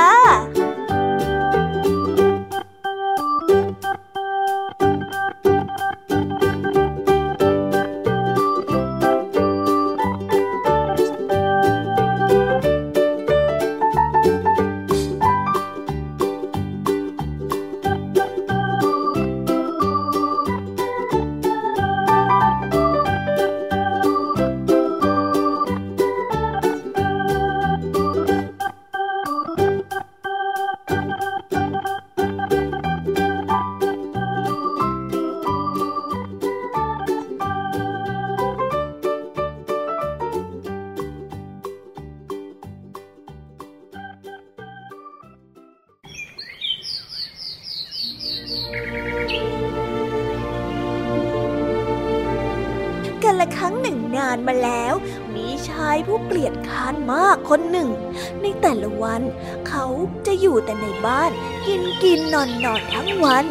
[58.41, 59.21] ในแต่ละวัน
[59.69, 59.85] เขา
[60.25, 61.31] จะอยู่แต่ในบ้าน
[61.67, 63.45] กินกินนอนนอนทั้งวัน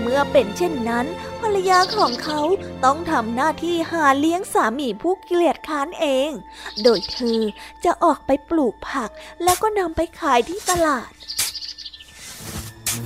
[0.00, 1.06] เมื่อเป็นเช่นนั้น
[1.40, 2.40] ภรรยาของเขา
[2.84, 6.30] ต้องทำหน้าที่หาเลี้ยงสามีผู้เกลียดค้านเอง
[6.82, 7.40] โดยเธอ
[7.84, 9.10] จะออกไปปลูกผัก
[9.42, 11.10] แล้วก็นำไปขายที่ตลาด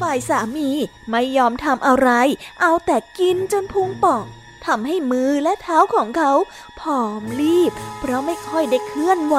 [0.01, 0.71] ฝ่ายสามี
[1.11, 2.11] ไม่ยอมทำอะไร
[2.61, 4.25] เอาแต่กินจนพุงป่อง
[4.67, 6.33] ทำให้มือและเท้าของเขา
[6.81, 9.39] ผอมรีบ เพราะไม่ค่อยได้เคลื่อนไหว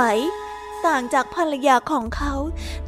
[0.87, 2.33] ต่างจากภรรยาของเขา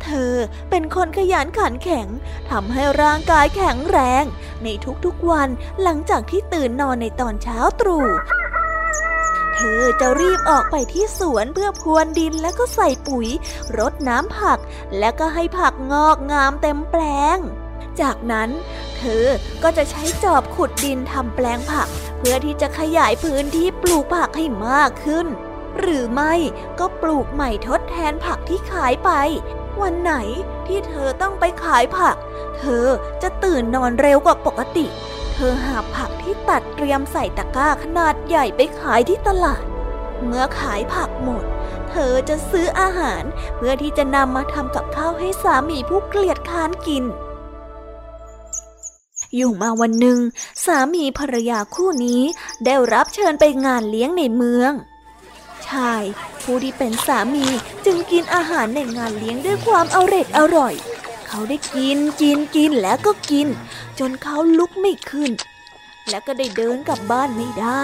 [0.04, 0.34] เธอ
[0.70, 2.08] เป็นคนขยันขันแข็ง
[2.50, 4.24] ทำให้ร่างกายแข็งแรง
[4.64, 4.68] ใน
[5.06, 5.50] ทุกๆวัน
[5.82, 8.08] หลังจากที่ตื่นนอนในตอนเช้าตรู่
[9.56, 13.28] เธอจะรีบออกไปที่สวนเพื่อพรวนดินแล้วก็ใส่ปุ๋ย
[13.78, 14.60] รดน้ำผัก
[15.00, 17.02] แล้วก็ให้ผักงอกงามเต็มแปล
[17.36, 17.38] ง
[18.02, 18.50] จากนั้น
[18.98, 19.26] เธอ
[19.64, 25.28] ก็จะใช้จอบขุดดินทำแปลงผัก เพื่อที่จะขยายพื้นที่ปลูกผักให้มากขึ้น
[25.80, 26.34] หรือไม่
[26.80, 29.12] ก็ปลูกใหม่ทดแทนผักที่ขายไป
[29.82, 30.14] วันไหน
[30.68, 32.16] ที่เธอต้องไปขายผัก
[32.58, 32.86] เธอ
[33.22, 34.86] จะตื่นนอนเร็วกว่าปกติ
[35.34, 39.64] เธอหาผักที่ตัดเตรียมใส่ตะกร้าขนาดใหญ่ไปขายที่ตลาด
[40.24, 41.44] เมื่อขายผักหมด
[41.90, 43.24] เธอจะซื้ออาหาร
[43.56, 47.04] เพื่อที่จะนำมาทำกับข้าวให้สามีผู้เกลียดค้านกิน
[49.36, 50.20] อยู่มาวันหนึ่ง
[50.66, 52.22] สามีภรรยาคู่นี้
[52.66, 54.72] ได้รับเชิญไปงานเลี้ยงในเมือง
[55.72, 56.04] ชาย
[56.44, 57.48] ผู้ที่เป็นสามี
[57.86, 60.74] จึงกินอาหารในงานเลี้ยงด้วยความอร็ดอร่อย
[61.28, 63.48] เขาได้กินกินกินแล้วก็กิน
[64.00, 65.32] จนเขาลุกไม่ขึ้น
[66.10, 67.84] และก็ได้เดินกลับบ้านไม่ได้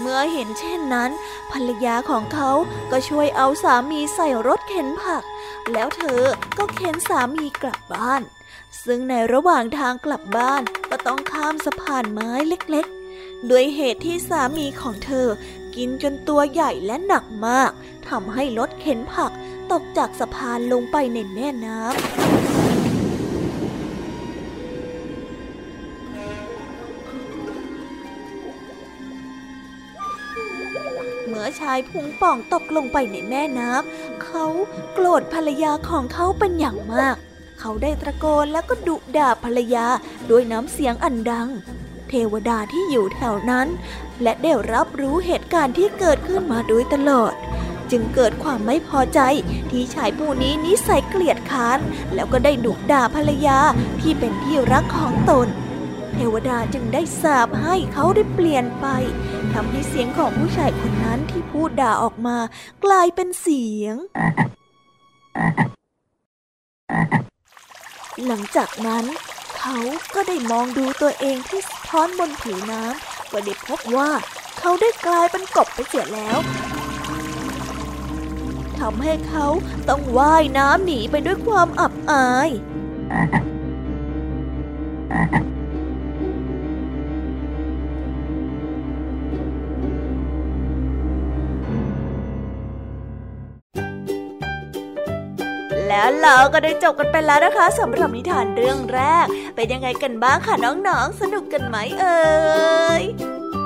[0.00, 1.10] เมื่อเห็นเช่นนั้น
[1.52, 2.50] ภรรยาของเขา
[2.90, 5.22] ก็ช่วยเอาสามีใส่รถเข็นผัก
[5.72, 6.22] แล้วเธอ
[6.58, 8.22] ก็เข็นสามีกลับบ้าน
[8.84, 15.28] ซึ่งในระหว่างทางกลับบ้านก็ต้องข้ามสะพานไม้เล็กๆด้วยเหตุที่สามีของเธอ
[15.76, 17.70] กินจนตัวใหญ่และหนักมาก
[18.08, 19.32] ทำให้รถเข็นผัก
[19.72, 21.90] ตกจากสะพานลงไปในแม่น้ำ
[31.26, 34.44] เมื่อชายพุงป่องตกลงไปในแม่น้ำ เขา
[34.92, 37.16] โกรธภรรยาของเขาเป็นอย่างมาก
[37.60, 39.86] เขาได้ตะโกนแล้วก็ดุด่าภรรยา
[40.30, 41.48] ด้วยน้ำเสียงอันดัง
[42.10, 43.68] เทวดาที่อยู่แถวนั้น
[44.22, 47.32] และได้รับรู้เหตุการณ์ที่เกิดขึ้นมาโดยตลอด
[47.90, 49.20] จึงเกิดความไม่พอใจ
[49.70, 51.78] ที่ชายผู้นี้นิสัยเกลียดค้าน
[52.14, 53.58] แล้วก็ได้ดุด่าภรรยา
[54.00, 55.48] ที่เป็นที่รักของตน
[56.14, 58.86] เทวดาจึงได้สาบให้เขาได้เปลี่ยนไป
[59.52, 62.36] ทำให้เสียงของผู้ชายคนนั้นที่พูดด่าออกมา
[62.84, 63.96] กลายเป็นเสียง
[68.26, 69.04] หลังจากนั้น
[69.68, 74.10] เขาก็ได้มองดูตัวเองที่สะท้อนบนผิวน้ำก็ได้พบว่า
[74.58, 76.38] เขาได้กลายเป็นกบไปเสียแล้ว
[78.78, 79.46] ทำให้เขา
[79.88, 82.48] ต้องว่ายน้ำหนีไปด้วยความอับอาย
[95.96, 102.24] แล้วเราก็ได้จบกันไปแล้วนะคะสำหรับนิทานเรื่องแรก เป็นยังไงกันบ้างคะน้องๆ สนุกกันไหมเอ่
[103.00, 103.02] ย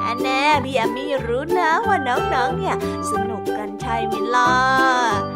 [0.05, 2.77] อันแน่พี่ยามีรู้นะว่าน้องๆ เนี่ย
[3.13, 4.55] สนุกกันใช่ไหมล่ะ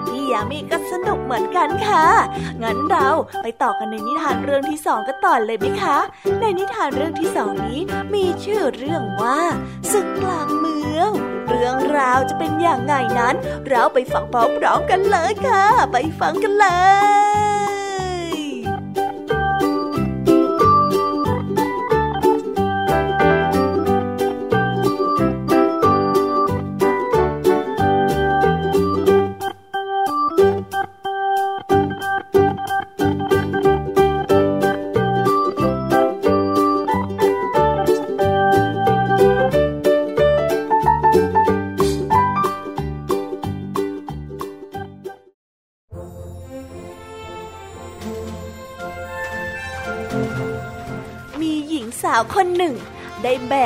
[0.09, 2.07] พี่ยามีก็สนุกเหมือนกันค่ะ
[2.63, 3.09] งั้นเรา
[3.43, 5.99] ไปต่อกันในนิทานเรื่องที่สองกันต่อเลยไหมคะ
[6.41, 7.81] ในนิทานเรื่องที่สองนี้
[8.15, 9.39] มีชื่อเรื่องว่า
[9.93, 11.11] ศึกกลางเมือง
[11.49, 13.35] เรื่องราวจะเป็นอย่างไงนั้น
[13.69, 16.67] เราไปฟังพร้อมๆกันเลยค่ะ ไปฟังกันเล
[17.53, 17.54] ย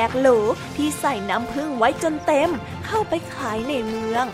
[0.08, 0.28] กโหล
[0.76, 2.50] ที่ใส่น้ำผึ้งไว้จนเต็ม
[2.86, 4.26] เข้าไปขายในเมือง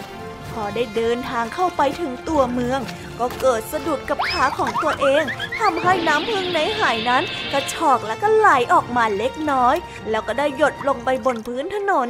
[0.50, 2.80] พอได้เดินทางเข้าไปถึงตัวเมือง
[3.20, 5.24] ก็เกิดสะดุดกับขาของตัวเอง
[5.60, 9.76] ทำให้น้ำผึ้งในหายนั้น กระชอกแล้วก็ไหลออกมาเล็กน้อย
[10.10, 12.08] แล้วก็ได้หยดลงไปบนพื้นถนน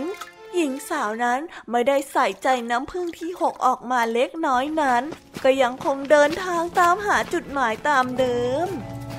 [0.55, 1.41] หญิงสาวนั้น
[1.71, 5.03] ไม่ได้ใส่ใจน้ำผึ้งที่หกออกมาเล็กน้อยนั้น
[5.45, 8.69] ก็ยังคงเดินทางตามหาจุดหมายตามเดิม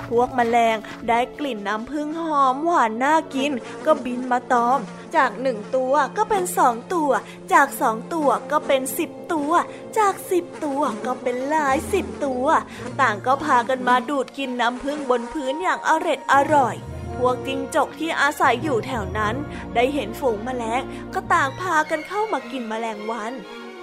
[0.08, 0.76] พวกแมลง
[1.08, 3.52] ได้กลิ่นน้ำผึ้งหอมหวานน่ากิน
[3.84, 4.78] ก็บินมาตอม
[5.16, 7.10] จากหนึ่งตัวก็เป็นสองตัว
[7.52, 9.52] จากสองตัวก็เป็นสิบตัว
[9.98, 12.46] จากสิบตัวก็เป็นหลายสิบตัว
[13.00, 16.76] ต่างก็พากันมาดูดกินน้ำผึ้งบนพื้นอย่างอร็ดอร่อย
[17.16, 19.34] พวกจิงจกที่อาศัยอยู่แถวนั้น
[19.74, 20.82] ได้เห็นฝูงแมลง
[21.14, 23.32] ก็ต่างพากันเข้ามากินแมลงวัน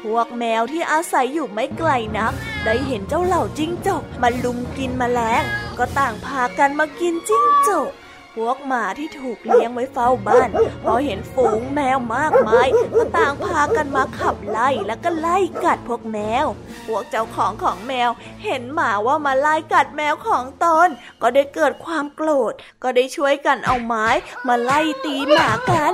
[0.03, 2.33] พวกแมวที่อาศัยอยู่ไม่ไกลนัก
[2.65, 5.43] ได้เห็นเจ้าเหล่าจิ้งจกมาลุมกินแมลง
[5.77, 7.89] ก็ต่างพากันมากินจิ้งจก
[8.35, 10.49] พวกหมาที่ถูกเลี้ยงไว้เฝ้าบ้าน
[10.83, 12.67] พอเห็นฝูงแมวมากมาย
[12.97, 16.45] ก็ต่างพากันมาขับไล่แล้วก็ไล่กัดพวกแมว
[16.87, 18.09] พวกเจ้าของของแมว
[18.43, 20.87] เห็นหมาว่ามาไล่กัดแมวของตน
[21.21, 24.07] ก็ได้เกิดความโกรธ ก็ได้ช่วยกันเอาไม้
[24.47, 25.93] มาไล่ตีหมากัน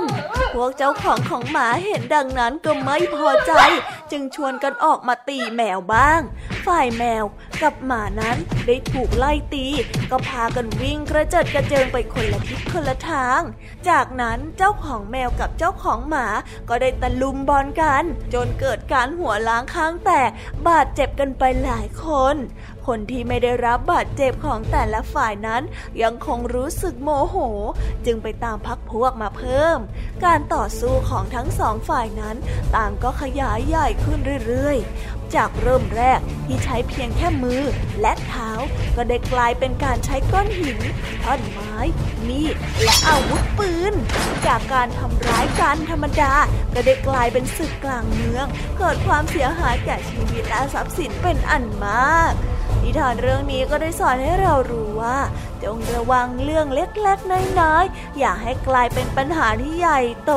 [0.54, 3.52] พวกเจ้าของของหมาเห็นดังนั้นก็ไม่พอใจ
[4.10, 6.20] จึงชวนกันออกมาตีแมวบ้าง
[6.66, 7.24] ฝ่ายแมว
[7.62, 9.66] กับหมานั้นได้ถูกไล่ตี
[10.10, 13.40] ก็พากันวิ่งกระเจิดกระเจิงไปคนละทิศคนละทาง
[13.88, 16.26] จากนั้นเจ้าของแมวกับเจ้าของหมา
[16.68, 20.30] ก็ได้ตะลุมบอลกัน จนเกิดการหัวล้างข้างแตก
[20.68, 22.36] บาดเจ็บกันไปหลายคน
[22.86, 25.62] คนที่ไม่ได้รับบาดเจ็บของแต่ละฝ่ายนั้น
[26.02, 27.36] ยังคงรู้สึกโมโห
[28.06, 29.78] จึงไปตามพักพวกมาเพิ่ม
[30.24, 32.36] การต่อสู้ของทั้งสองฝ่ายนั้น
[32.76, 37.62] ต่างก็ขยายใหญ่ขึ้นเรื่อยๆ จากเริ่มแรกที่ใช้เพียงแค่มือ
[38.00, 38.50] และเท้า
[38.96, 40.78] ก็ได้กลายเป็นการใช้ก้อนหิน
[41.24, 41.74] ท่อนไม้
[42.28, 43.94] มีดและอาวุธปืน
[44.46, 46.34] จากการทำร้ายกันธรรมดา
[46.74, 48.46] ก็ได้กลายเป็นศึกกลางเมือง
[48.78, 52.32] เกิดความเสียหายแก่ชีวิตและทรัพย์สินเป็นอันมาก
[52.82, 55.18] นิทานเรื่องนี้ก็ได้สอนให้เรารู้ว่า
[55.64, 60.32] จงระวังเรื่องเล็กๆน้อยๆอย่าให้กลายเป็นปัญหาที่ใหญ่โต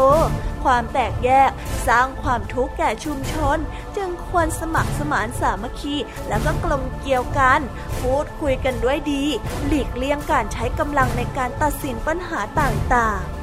[0.64, 1.52] ความแตกแยก
[1.88, 3.58] สร้างความทุกข์แก่ชุมชน
[3.98, 5.96] จึงควรสมัครสมานสามัคคี
[6.28, 7.60] แล้วก็กลมเกลียวกัน
[8.00, 9.24] พูดคุยกันด้วยดี
[9.66, 13.43] หลีกเลี่ยงการใช้กำลังในการตัดสินปัญหาต่างๆ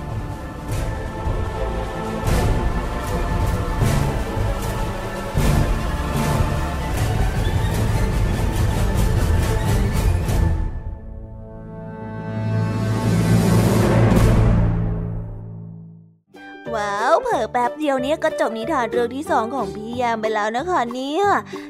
[17.43, 21.25] อแป๊บเดียวเนี้ยก็จบนิทานเรื่องที่สองของพี่ยามไปแล้วนะคะเนี่ย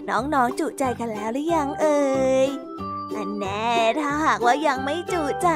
[0.09, 2.01] น้องๆจุใจกันแล้วหรือยังเอ่
[2.47, 2.49] ย
[3.17, 5.49] อันแน่ถ้าหากว่ายังไม่จุใจ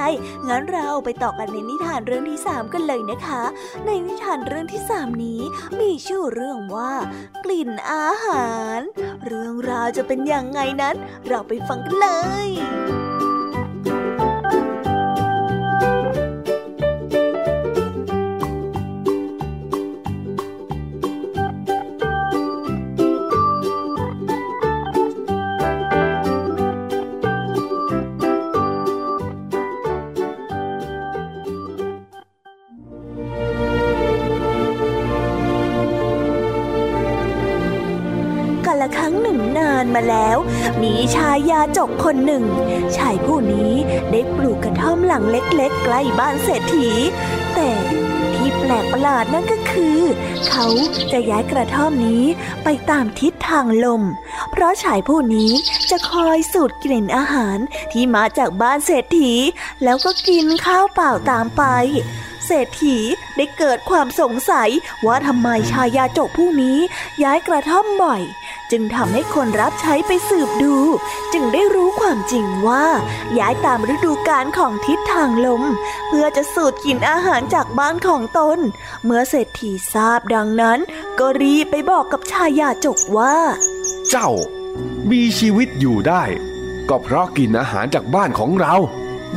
[0.48, 3.42] งั้นเราไปต่อกันในนิทานเรื่องที่สามกันเลยนะคะ
[3.86, 5.40] ในนิทานเรื่องที่สามนี้
[5.80, 6.92] มีชื่อเรื่องว่า
[7.44, 8.80] กลิ่นอาหาร
[9.26, 10.96] เรื่องราวจะเป็นยังไงนั้น
[11.28, 12.08] เราไปฟังกันเล
[12.46, 12.48] ย
[39.94, 40.36] มาแล้ว
[40.82, 42.44] มีชายยาจกคนหนึ่ง
[42.96, 43.72] ชายผู้นี้
[44.10, 46.88] ได้ปลูกกระท่อมหลังเล็กๆ ใกล้บ้านเศรษฐี
[47.54, 47.70] แต่
[48.34, 49.98] ที่แปลกประหลาดนั่นก็คือ
[50.48, 50.66] เขา
[51.12, 52.24] จะย้ายกระท่อมนี้
[52.64, 54.02] ไปตามทิศทางลม
[54.50, 55.50] เพราะชายผู้นี้
[55.90, 57.58] จะคอยสูดกลิ่นอาหาร
[57.92, 59.32] ที่มาจากบ้านเศรษฐี
[59.84, 61.62] แล้วก็กินข้าวเปล่าตามไป
[62.46, 62.96] เศรษฐี
[63.36, 64.70] ได้เกิดความสงสัย
[65.06, 66.78] ว่าทำไมชายาจกผู้นี้
[67.22, 68.22] ย้ายกระท่อมบ่อย
[68.76, 70.76] จึงทำให้คนรับใช้ไปสืบดู
[71.32, 72.86] จึงได้รู้ความจริงว่า
[73.38, 75.62] ย้ายตามฤดูกาลของทิศทางลม
[76.08, 78.58] เพื่อจะสูดกินอาหารจากบ้านของตน
[79.04, 80.78] เมื่อเศรษฐีทราบดังนั้น
[81.18, 83.36] ก็รีบไปบอกกับชายาจกว่า
[84.10, 84.30] เจ้า
[85.10, 86.24] มีชีวิตอยู่ได้
[86.88, 88.74] ก็เพราะกินอาหารจากบ้านของเรา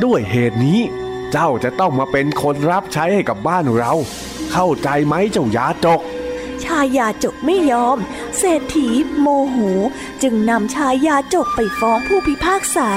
[0.04, 0.80] ด้วยเหตุนี้
[1.32, 3.92] เจ้าจะต้องมาเป็นคนรับใช้ให้กับบ้านเรา
[4.52, 6.00] เข้าใจไหมเจ้ายาจก
[6.64, 7.98] ชายาจกไม่ยอม
[8.38, 8.88] เศรษฐี
[9.20, 9.56] โมโห
[10.22, 12.90] จึงนำชายาจกไปฟ้องผู้พิพากษา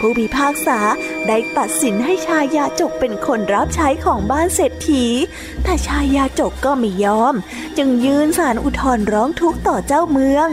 [0.00, 0.78] ผู้พิพากษา
[1.28, 5.04] ได้ตัดสินให้ชายาจกเป็นคนรับใช้ของบ้านเศรษฐี
[5.64, 7.34] แต่ชายาจกก็ไม่ยอม
[7.78, 10.48] จึงยืนสารอุทธรร้องทุกข์ต่อเจ้าเมือง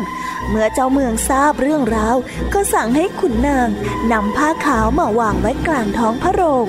[0.50, 2.16] เมื่อเจ้าเมืองทราบเรื่องราว
[2.54, 3.70] ก็สั่งให้ขุนนาง
[4.12, 6.68] นำผ้าขาวมาวางไว้กลางท้องพระโรง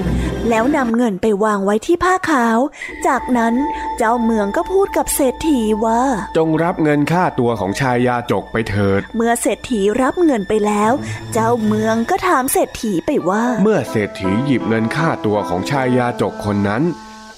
[0.49, 2.59] แล้วนำเงินไปวางไว้ที่ผ้าขาว
[3.07, 3.55] จากนั้น
[3.99, 6.03] เจ้าเมืองก็พูดกับเศรษฐีว่า
[6.37, 10.93] จงรับเงินค่าตัวของชายยาจกไปเถิด เมื่อเศรษฐีรับเงินไปแล้ว
[11.33, 16.83] เจ้าเมืองก็ถามเศรษฐีไปว่า เมื่อเศรษฐีหยิบเงินค่าตัวของชายยาจกคนนั้น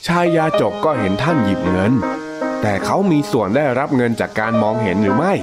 [0.07, 1.93] ชายยาจกก็เห็นท่านหยิบเงิน
[2.62, 5.35] แต่เขามีส่วนได้รับเงินจากการมองเห็นหรือไม่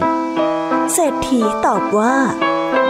[0.93, 2.15] เศรษฐีตอบว่า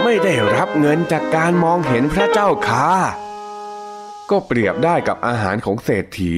[0.02, 2.90] ไม่ได้รับเงินจากการมองเห็นพระเจ้าค่ะ
[4.30, 6.32] ก็เปรียบได้กับอาหารของเศรษฐี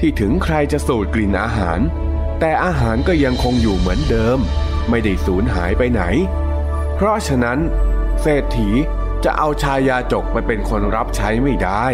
[0.00, 1.80] ที่ถึงใครจะสูดกลิ่นอาหาร
[2.40, 4.38] แต่อาหารก็ยังคงอยู่เหมือนเดิม
[4.90, 6.02] ไม่ได้สูญหายไปไหน
[6.94, 7.58] เพราะฉะนั้น
[8.22, 8.70] เศรษฐี
[9.24, 11.86] จะเอาชายาจกไปเป็นคนรับใช้ไม่ได้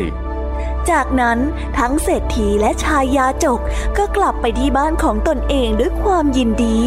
[0.90, 1.38] จากนั้น
[1.78, 3.61] ทั้งเศรษฐีและชายาจก
[3.98, 6.78] ก็กลับไปที่บ้านของตนเองด้วยความยินดี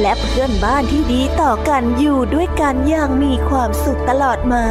[0.00, 4.66] และเพื่อนบ้านที่ดีต่อกันอยู่ด้วยกันอย่างมีความสุขตลอดมา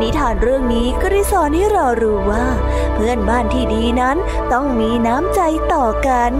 [0.00, 2.46] นิทานเรื่องนี้ก็ได้สอนให้เรารู้ว่า
[2.94, 4.16] เพื่อนบ้านที่ดีนั้น
[4.52, 5.40] ต้องมีน้ำใจ
[5.74, 6.32] ต่อกัน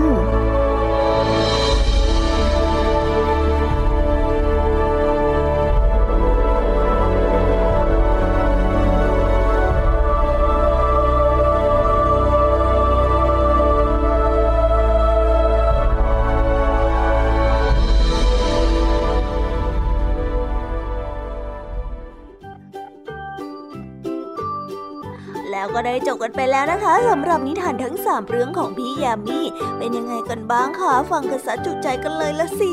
[25.87, 29.39] ได้จบกันไปแล้วนะคะสำหรับนิทานทั้งสามเรื่องของพี่ยามี
[29.79, 32.73] เป็นยังไงกันบ้างคะฟังกันสะจุใจกันเลยละสิ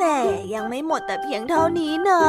[0.00, 0.16] แต่
[0.54, 2.22] ยังไม่หมดแต่เพียงเท่านี้นะ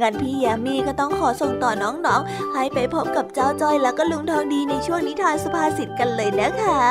[0.00, 6.82] งั้นพี่ยามีก็ต้องขอส่งต่อน้องๆ ให้ไปพบกับเจ้าจ้อยแล้วก็ลุงทองดีในช่วงนิทานสุภาษิตกันเลยนะคะ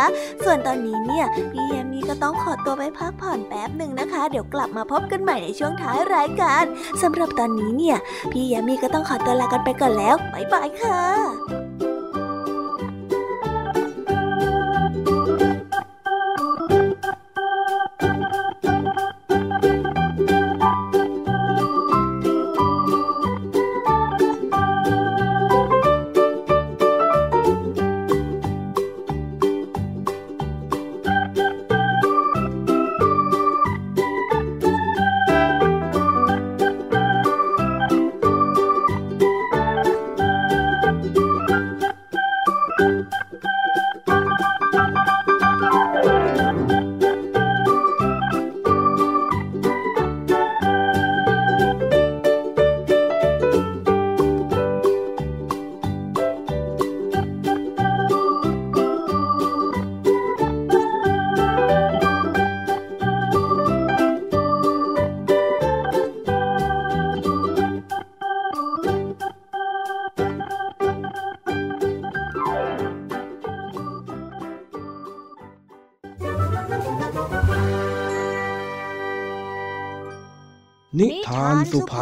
[0.44, 6.64] ส่วนตอนนี้เนี่ยพี่ยามีก็ต้องขอตัวไปพักผ่อนแป๊บหนึ่งนะคะ เดี๋ยวกลับมาพบกันใหม่ในช่วงท้ายรายการ
[7.02, 7.98] สำหรับตอนนี้เนี่ย
[8.32, 11.61] พี่ยามีก็ต้องขอตัวลากันไปก่อนแล้วบ๊ายบายค่ะ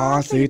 [0.05, 0.41] านสุ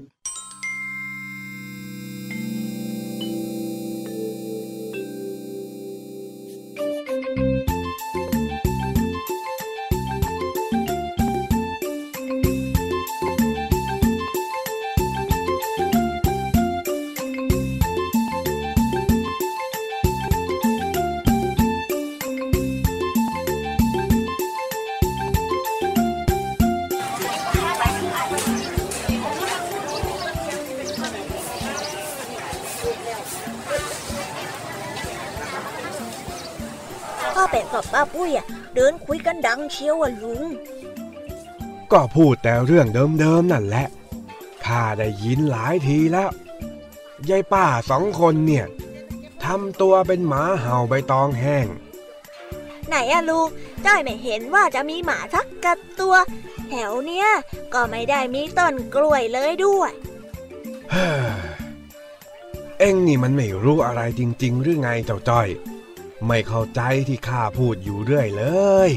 [39.11, 40.43] คุยกันดังเชียวอะลุง
[41.91, 42.87] ก็พูดแต่เรื่อง
[43.19, 43.87] เดิมๆนั่นแหละ
[44.65, 46.29] ข้าได้ยินหลายทีแล้ว
[47.29, 48.65] ยายป้าสองคนเนี่ย
[49.43, 51.67] ทำตัวเป็นหมาเห่าใบตองแห้ง
[52.87, 53.47] ไหนอะลุง
[53.85, 56.15] จ้อยไม่เห็นว่าจะมีหมาสักกัดตัว
[56.69, 57.27] แถวเนี้ย
[57.73, 59.91] ก็ไม่ได้มีต้นกล้วยเลยด้วย
[60.91, 61.39] เฮ้อ
[62.79, 65.47] เอ็งนี่มันไม่รู้อะไรจริง ๆ หรือไงเจ้าจ้อย
[66.27, 68.45] ไม่เข้าใจที่ข้าพูดอยู่เรื่อยเล
[68.87, 68.89] ย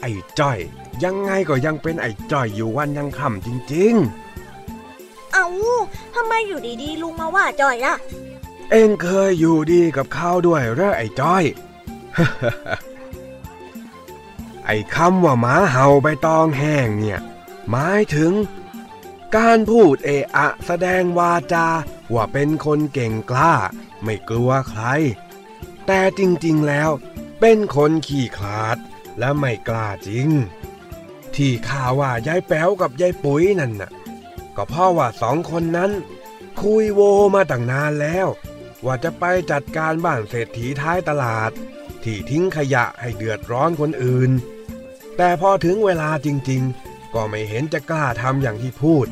[0.00, 0.58] ไอ้จ้อย
[1.04, 3.94] ยังไงก็ยังเป็นไอ้จ้อยอยู่วันยังค่ำจริง
[5.32, 5.46] เอา
[6.14, 11.44] ทำไมอยู่ดีๆลุงมาว่าจ้อยล่ะๆเอ็งเคยอยู่ดีกับเขาด้วยเหรอไอ้จ้อย
[14.66, 17.20] ไอ้คำว่าหมาเห่าใบตองแห้งเนี่ย
[17.70, 18.32] หมายถึง
[19.36, 21.66] การพูดเอะอะแสดงวาจา
[22.14, 23.54] ว่าเป็นคนเก่งกล้า
[24.02, 24.82] ไม่กลัวใคร
[25.86, 26.90] แต่จริงๆแล้ว
[27.40, 28.76] เป็นคนขี้ขลาด
[29.18, 30.28] และไม่กล้าจริง
[31.34, 33.90] ที่ข่าวว่ายายแป๋วกับยายปุ๋ยนั่นน่ะ
[34.56, 35.90] ก็เพราะว่าสองคนนั้น
[36.60, 37.00] คุยโว
[37.34, 38.28] มาตั้งนานแล้ว
[38.84, 41.50] ว่าจะไปจัดการบ้านเศรษฐีท้ายตลาด
[42.02, 44.30] ที่ทิ้งขยะให้เดือดร้อนคนอื่น
[45.16, 49.06] แต่พอถึงเวลาจริงๆ ก็ไม่เห็นจะกล้าทำอย่างที่พูด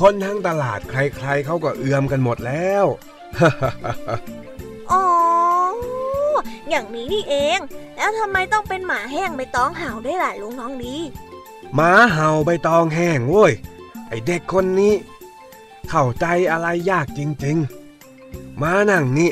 [0.00, 2.84] คนทั้งตลาดใครๆเขาก็เอือมกันหมดแล้ว
[4.90, 5.04] อ๋อ
[6.70, 7.58] อย่างนี้นี่เอง
[7.96, 10.96] แล้วทำไมต้องเป็นหมาแห้งใบตองเห่าด้วยล่ะลุงน้องดี
[11.74, 13.52] หมาเห่าใบตองแห้งเว้ย
[14.08, 14.94] ไอเด็กคนนี้
[15.88, 19.30] เข้าใจอะไรยากจริงๆ มานั่งนี่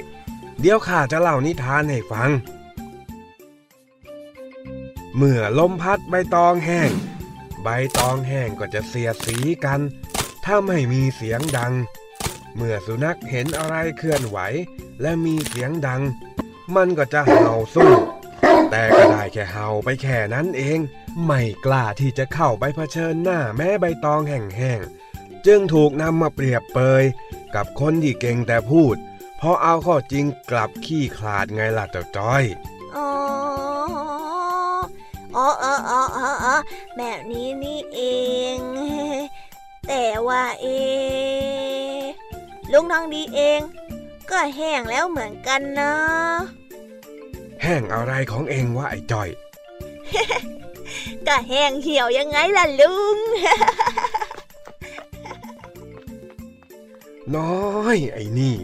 [0.61, 2.31] เดี๋ยวข้าจะเล่านิทานให้ฟัง
[5.17, 6.91] เมื่อลมพัดใบตองแห้ง
[7.63, 7.69] ใบ
[7.99, 9.81] ตองแห้งก็จะเสียสีกัน
[10.45, 11.73] ถ้าไม่มีเสียงดัง
[12.57, 14.39] เมื่อสุนัขเห็นอะไรเคลื่อนไหว
[15.01, 16.03] และมีเสียงดัง
[16.75, 17.93] มันก็จะเห่าสู้
[18.71, 20.79] แต่ก็ได้แค่เห่าไปแค่นั้นเอง
[21.25, 27.05] ไม่กล้าที่จะเข้าไปเผชิญหน้าแม้ใบตองแห้งๆ จึงถูกนำมาเปรียบเปย
[27.55, 28.97] กับคนที่เก่งแต่พูด
[29.37, 32.45] เพราะเอาข้อจริงกลับขี้ขลาดไงล่ะเจ้าจ้อย
[32.97, 33.09] อ๋อ
[35.37, 35.73] อ๋ออ๋อ
[36.17, 36.55] อ๋อ
[36.97, 38.01] แบบนี้นี่เอ
[38.57, 38.59] ง
[39.89, 40.67] แต่ว่าเอ
[42.73, 43.61] ลุงทองดีเอง
[44.37, 45.93] ก็แห้งแล้วเหมือนกันนะ
[47.63, 49.29] แห้งอะไรของเองวะไอ้จ้อย
[51.27, 53.19] ก็แห้งเหี่ยวยังไงล่ะลุง
[57.35, 58.57] น้อยไอ้นี่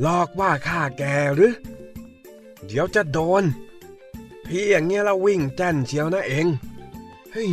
[0.00, 1.02] หลอกว่าข้าแก
[1.34, 1.54] หรือ
[2.66, 3.44] เดี๋ยวจะโดน
[4.46, 6.46] พี่อย่างเงี้ยเราวิ่งแจ้นเชียวนะเอง
[7.32, 7.50] เฮ้ย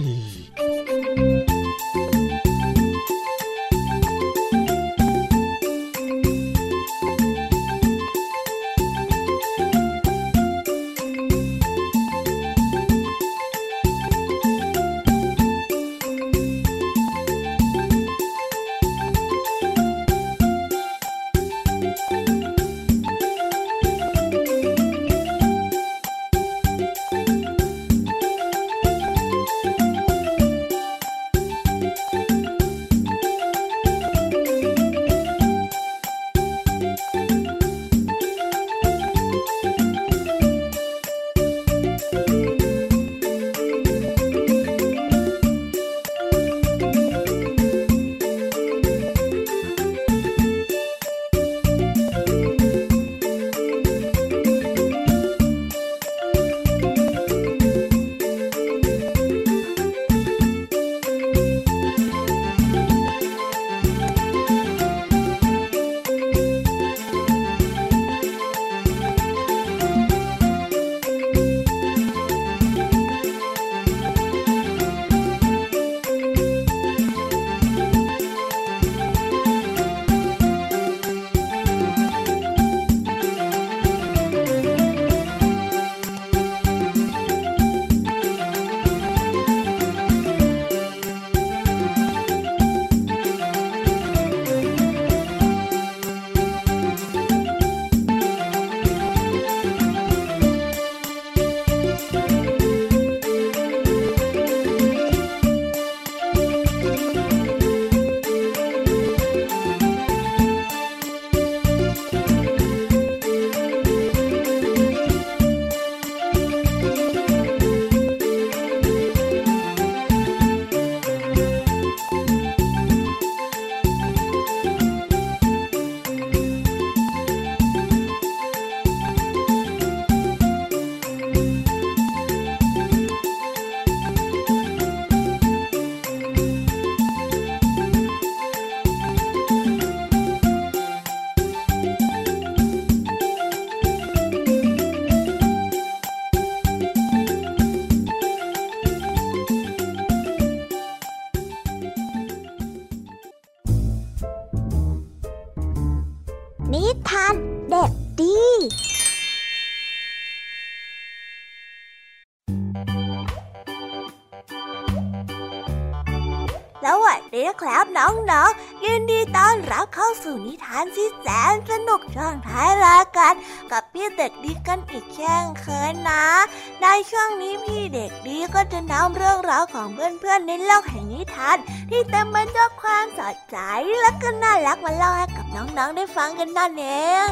[177.09, 181.57] ช่วงนี้พี่เด็กดีก็จะนำเรื่องราวของเพื่อนๆในโลกแห่งนิทาน
[181.89, 183.57] ที่เต็มไปด้วยความสดใส
[184.01, 186.87] และก็น่ารักมาเล่าให้กับน้องๆได้ฟังกันนั่นเอ
[187.27, 187.29] ง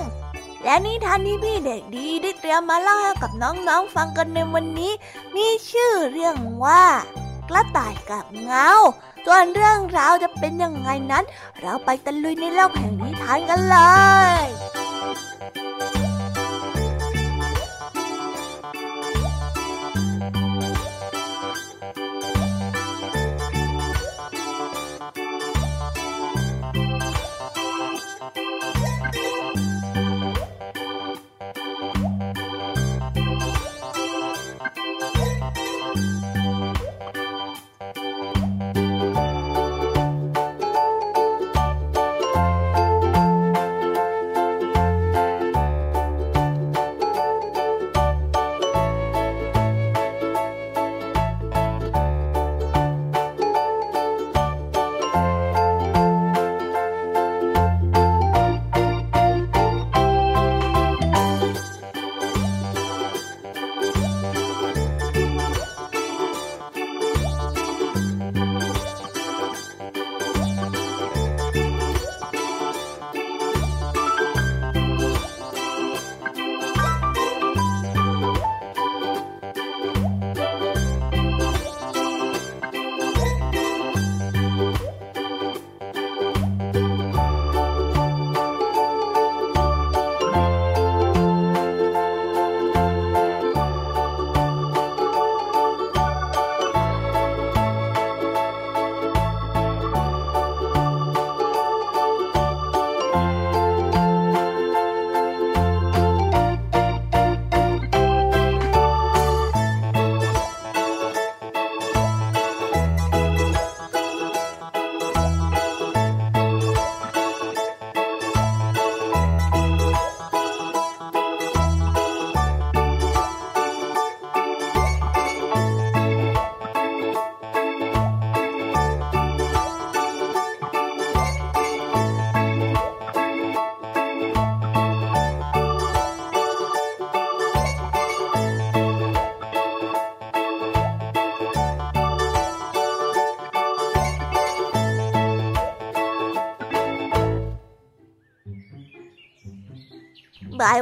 [0.63, 4.91] และนิทานที่พี่เด็กดีได้เตรียมมาเล่าให้กับน้องๆฟังกันในวันนี้
[5.35, 6.83] มีชื่อเรื่องว่า
[7.49, 8.69] กระต่ายกับเงา
[9.25, 11.23] ส่วนเรื่องราวจะเป็นยังไงนั้น
[11.59, 13.77] เราไปตะลุยในโลกแห่งนิทานกันเล
[14.41, 14.43] ย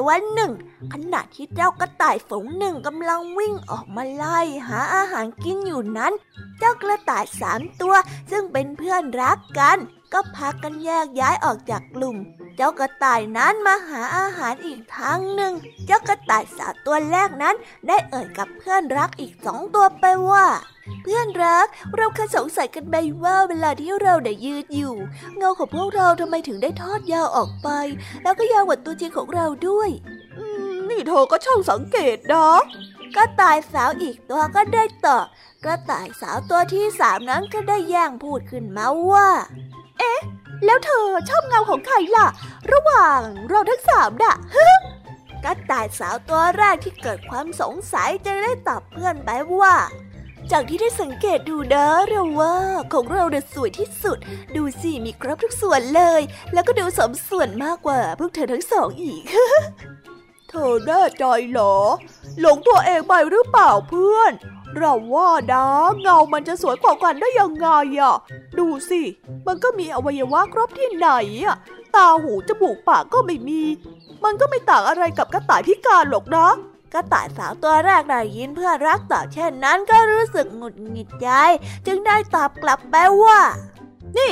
[0.08, 0.52] บ่ายวันหนึ่ง
[0.94, 6.14] ขณะที่เจ้ากระต่ายฝูงหนึ่งกำลังวิ่งออกมาไล่หาอาหารกินอยู่นั้น
[6.60, 7.96] เจ้ากระต่ายสามตัว
[8.32, 9.78] ซึ่งเป็นเพื่อนรักกัน
[10.14, 12.18] ก็พากันแยกย้ายออกจากกลุ่ม
[12.56, 15.54] เจ้ากระต่ายนั้นมาหาอาหารอีกทางหนึ่ง
[15.86, 17.56] เจ้ากระต่ายสาวตัวแรกนั้น
[17.88, 20.46] ได้เอ่ยกับเพื่อนรักอีกสองตัวไปว่า
[21.04, 24.96] เพื่อนรัก เราเคยสงสัยกันไปว่าเวลาที่เราได้ยืนอยู่
[25.38, 27.70] เงาของพวกเราทำไมถึงได้ทอดยาวออกไป
[28.24, 29.90] แล้วก็ยาวกว่าตัวจริงของเราด้วย
[30.90, 32.48] นี่เธอก็ช่างสังเกตนะ
[33.16, 35.26] กระต่ายสาวอีกตัวก็ได้ตอบ
[35.64, 39.30] กระต่ายสาวตัวที่สามนั้นก็ได้แย่งพูดขึ้นมาว่า
[40.00, 40.20] เอ๊ะ
[40.66, 42.28] แล้วเธอชอบเงาของใครล่ะ
[42.72, 44.36] ระหว่างเราทั้งสามน่ะ
[45.44, 49.30] กระต่ายสาวตัวแรกที่เกิดความสงสัยจะได้ตอบเพื่อนไป
[49.60, 49.76] ว่า
[50.52, 52.56] จากที่ได้สังเกตดูนะเราว่า
[52.94, 54.18] ของเราเนี่ยสวยที่สุด
[54.56, 56.22] ดูสิมีครบทุกส่วนเลย
[56.54, 59.24] แล้วก็ดูสมส่วนมากกว่าพวกเธอทั้งสองอีก
[60.50, 61.76] เธอแน่ใจเหรอ
[62.40, 64.32] หลงตัวเองไปหรือเปล่าเพื่อน
[64.78, 65.66] เราว่านะ
[66.02, 67.68] เงามันจะสวยกว่ากันได้ยังไง
[68.00, 68.16] อะ
[68.60, 69.02] ดูสิ
[69.48, 71.10] มันก็มีอวัยวะครบที่ไหน
[71.46, 71.56] อะ
[71.96, 73.62] ตาหูจมูกปากก็ไม่มี
[74.24, 76.48] มันก็ไม่ต่างอะไรกับกระต่ายพิการหรอกนะ
[76.94, 81.28] กระต่ายสาวตัวแรกได้ยินเพื่อนรักตอบเช่นนั้นก็รู้สึกหงุดหงิดใจ
[81.86, 83.40] จึงได้ตอบกลับไปว่า
[84.18, 84.32] นี่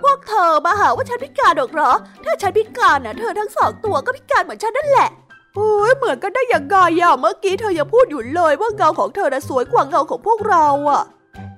[0.00, 1.92] พวกเธอมาหาว่าฉันพิการหรอกเหรอ
[2.24, 5.08] ถ้าฉันพิการน่ะเธอทั้งสองตัวก็พิการเหมือนฉันนั่นแหละ
[5.56, 11.02] โอ้ยเหมือนกันได้ยังไงอะเมื่อกี้เธอยังพูดอยู่เลยว่าเงาของเธอน่ะสวยกว่าเงาของพวกเราอะ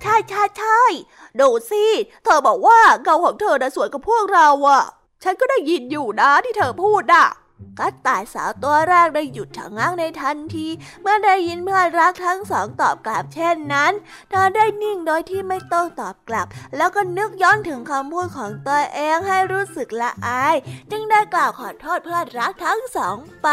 [0.03, 0.81] ใช่ใช่ใช่
[1.41, 1.85] ดูสิ
[2.25, 4.83] เธอบอกว่าเงาของเธอน่ะสวยกว่าพวกเราอะ
[5.23, 7.27] ฉันก็ได้ยินอยู่นะที่เธอพูดอะ
[7.79, 10.67] กระต่ายสาวตัวแรกได้หยุดชะงักในทันที
[11.03, 13.93] เมื่อได้ยินเพื่อนรักทั้งสองตอบกลับเช่นนั้น
[14.31, 16.47] เธอได้นิ่งโดยที่ไม่ต้องตอบกลับ
[16.77, 20.57] แล้วก็นึกย้อนถึงคำพูดของตัวเองให้รู้สึกละอาย
[20.91, 23.49] จึงได้กล่าวขอโทษเพื่อนรักทั้งสองไป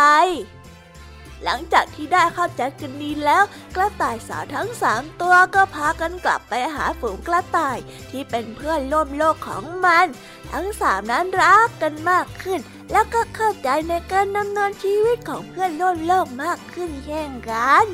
[1.43, 3.43] หลังจากที่ได้เข้าใจกันดีแล้ว
[3.76, 7.78] กระต่ายสาวทั้งสามตัวก็พากันกลับไปหาฝูงกระต่าย
[8.10, 10.08] ที่เป็นเพื่อนร่วมโลกของมัน
[10.51, 12.60] ทั้งสามนั้นรักกันมากขึ้น
[12.91, 17.86] แล้วก็เข้าใจในการดำเนินชีวิตของเพื่อนร่วมโลกมากขึ้นเช่นกัน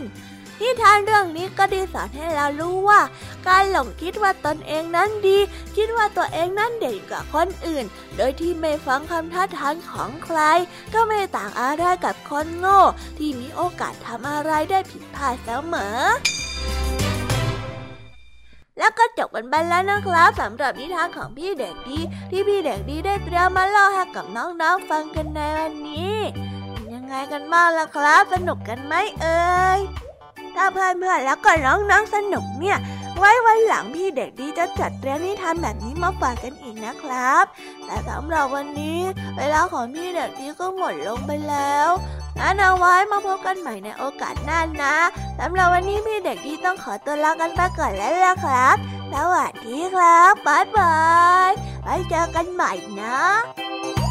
[0.62, 3.02] นิทานเรื่องนี้ก็ได้สอนให้เรารู้ว่า
[3.48, 5.38] การหลงคิดว่าตนเองนั้นดี
[5.76, 7.86] คิดว่าตัวเองนั้นเด่นกว่าคนอื่น
[8.18, 10.40] โดยที่ไม่ฟังคำท้าทายของใคร
[10.94, 12.80] ก็ไม่ต่างอะไรกับคนโง่
[13.18, 16.00] ที่มีโอกาสทำอะไรได้ผิดพลาดเสมอ
[18.82, 22.00] แล้วก็จบกันไปแล้วนะครับสำหรับนิทานของพี่เด็กดี
[22.32, 26.18] ที่พี่เด็กดีได้เตรียมมาเล่าให้กับน้องๆฟังกันในวันนี้
[26.94, 29.80] ยังไงกันบ้างล่ะครับ สนุกกันไหมเอ่ย
[30.56, 32.78] ถ้าเพื่อนๆแล้วก็น้องๆสนุกเนี่ย
[33.20, 37.44] ไว้วันหลังพี่เด็กดีจะจัดเตรียมนิทานแบบนี้มาฝากกันอีกนะครับ
[37.86, 39.00] แต่สำหรับวันนี้
[39.38, 41.90] เวลาของพี่เด็กดีก็หมดลงไปแล้ว
[42.40, 44.96] งั้นเอาไว้มาพบกันใหม่ในโอกาสหน้านะ
[45.40, 48.76] สำหรับวันนี้พี่เด็กดีต้องขอตัวลากันไปก่อนแล้วล่ะครับ
[49.14, 51.00] สวัสดีครับบ๊ายบา
[51.50, 51.52] ย
[51.84, 53.20] ไว้เจอกันใหม่นะ
[53.58, 54.11] คะ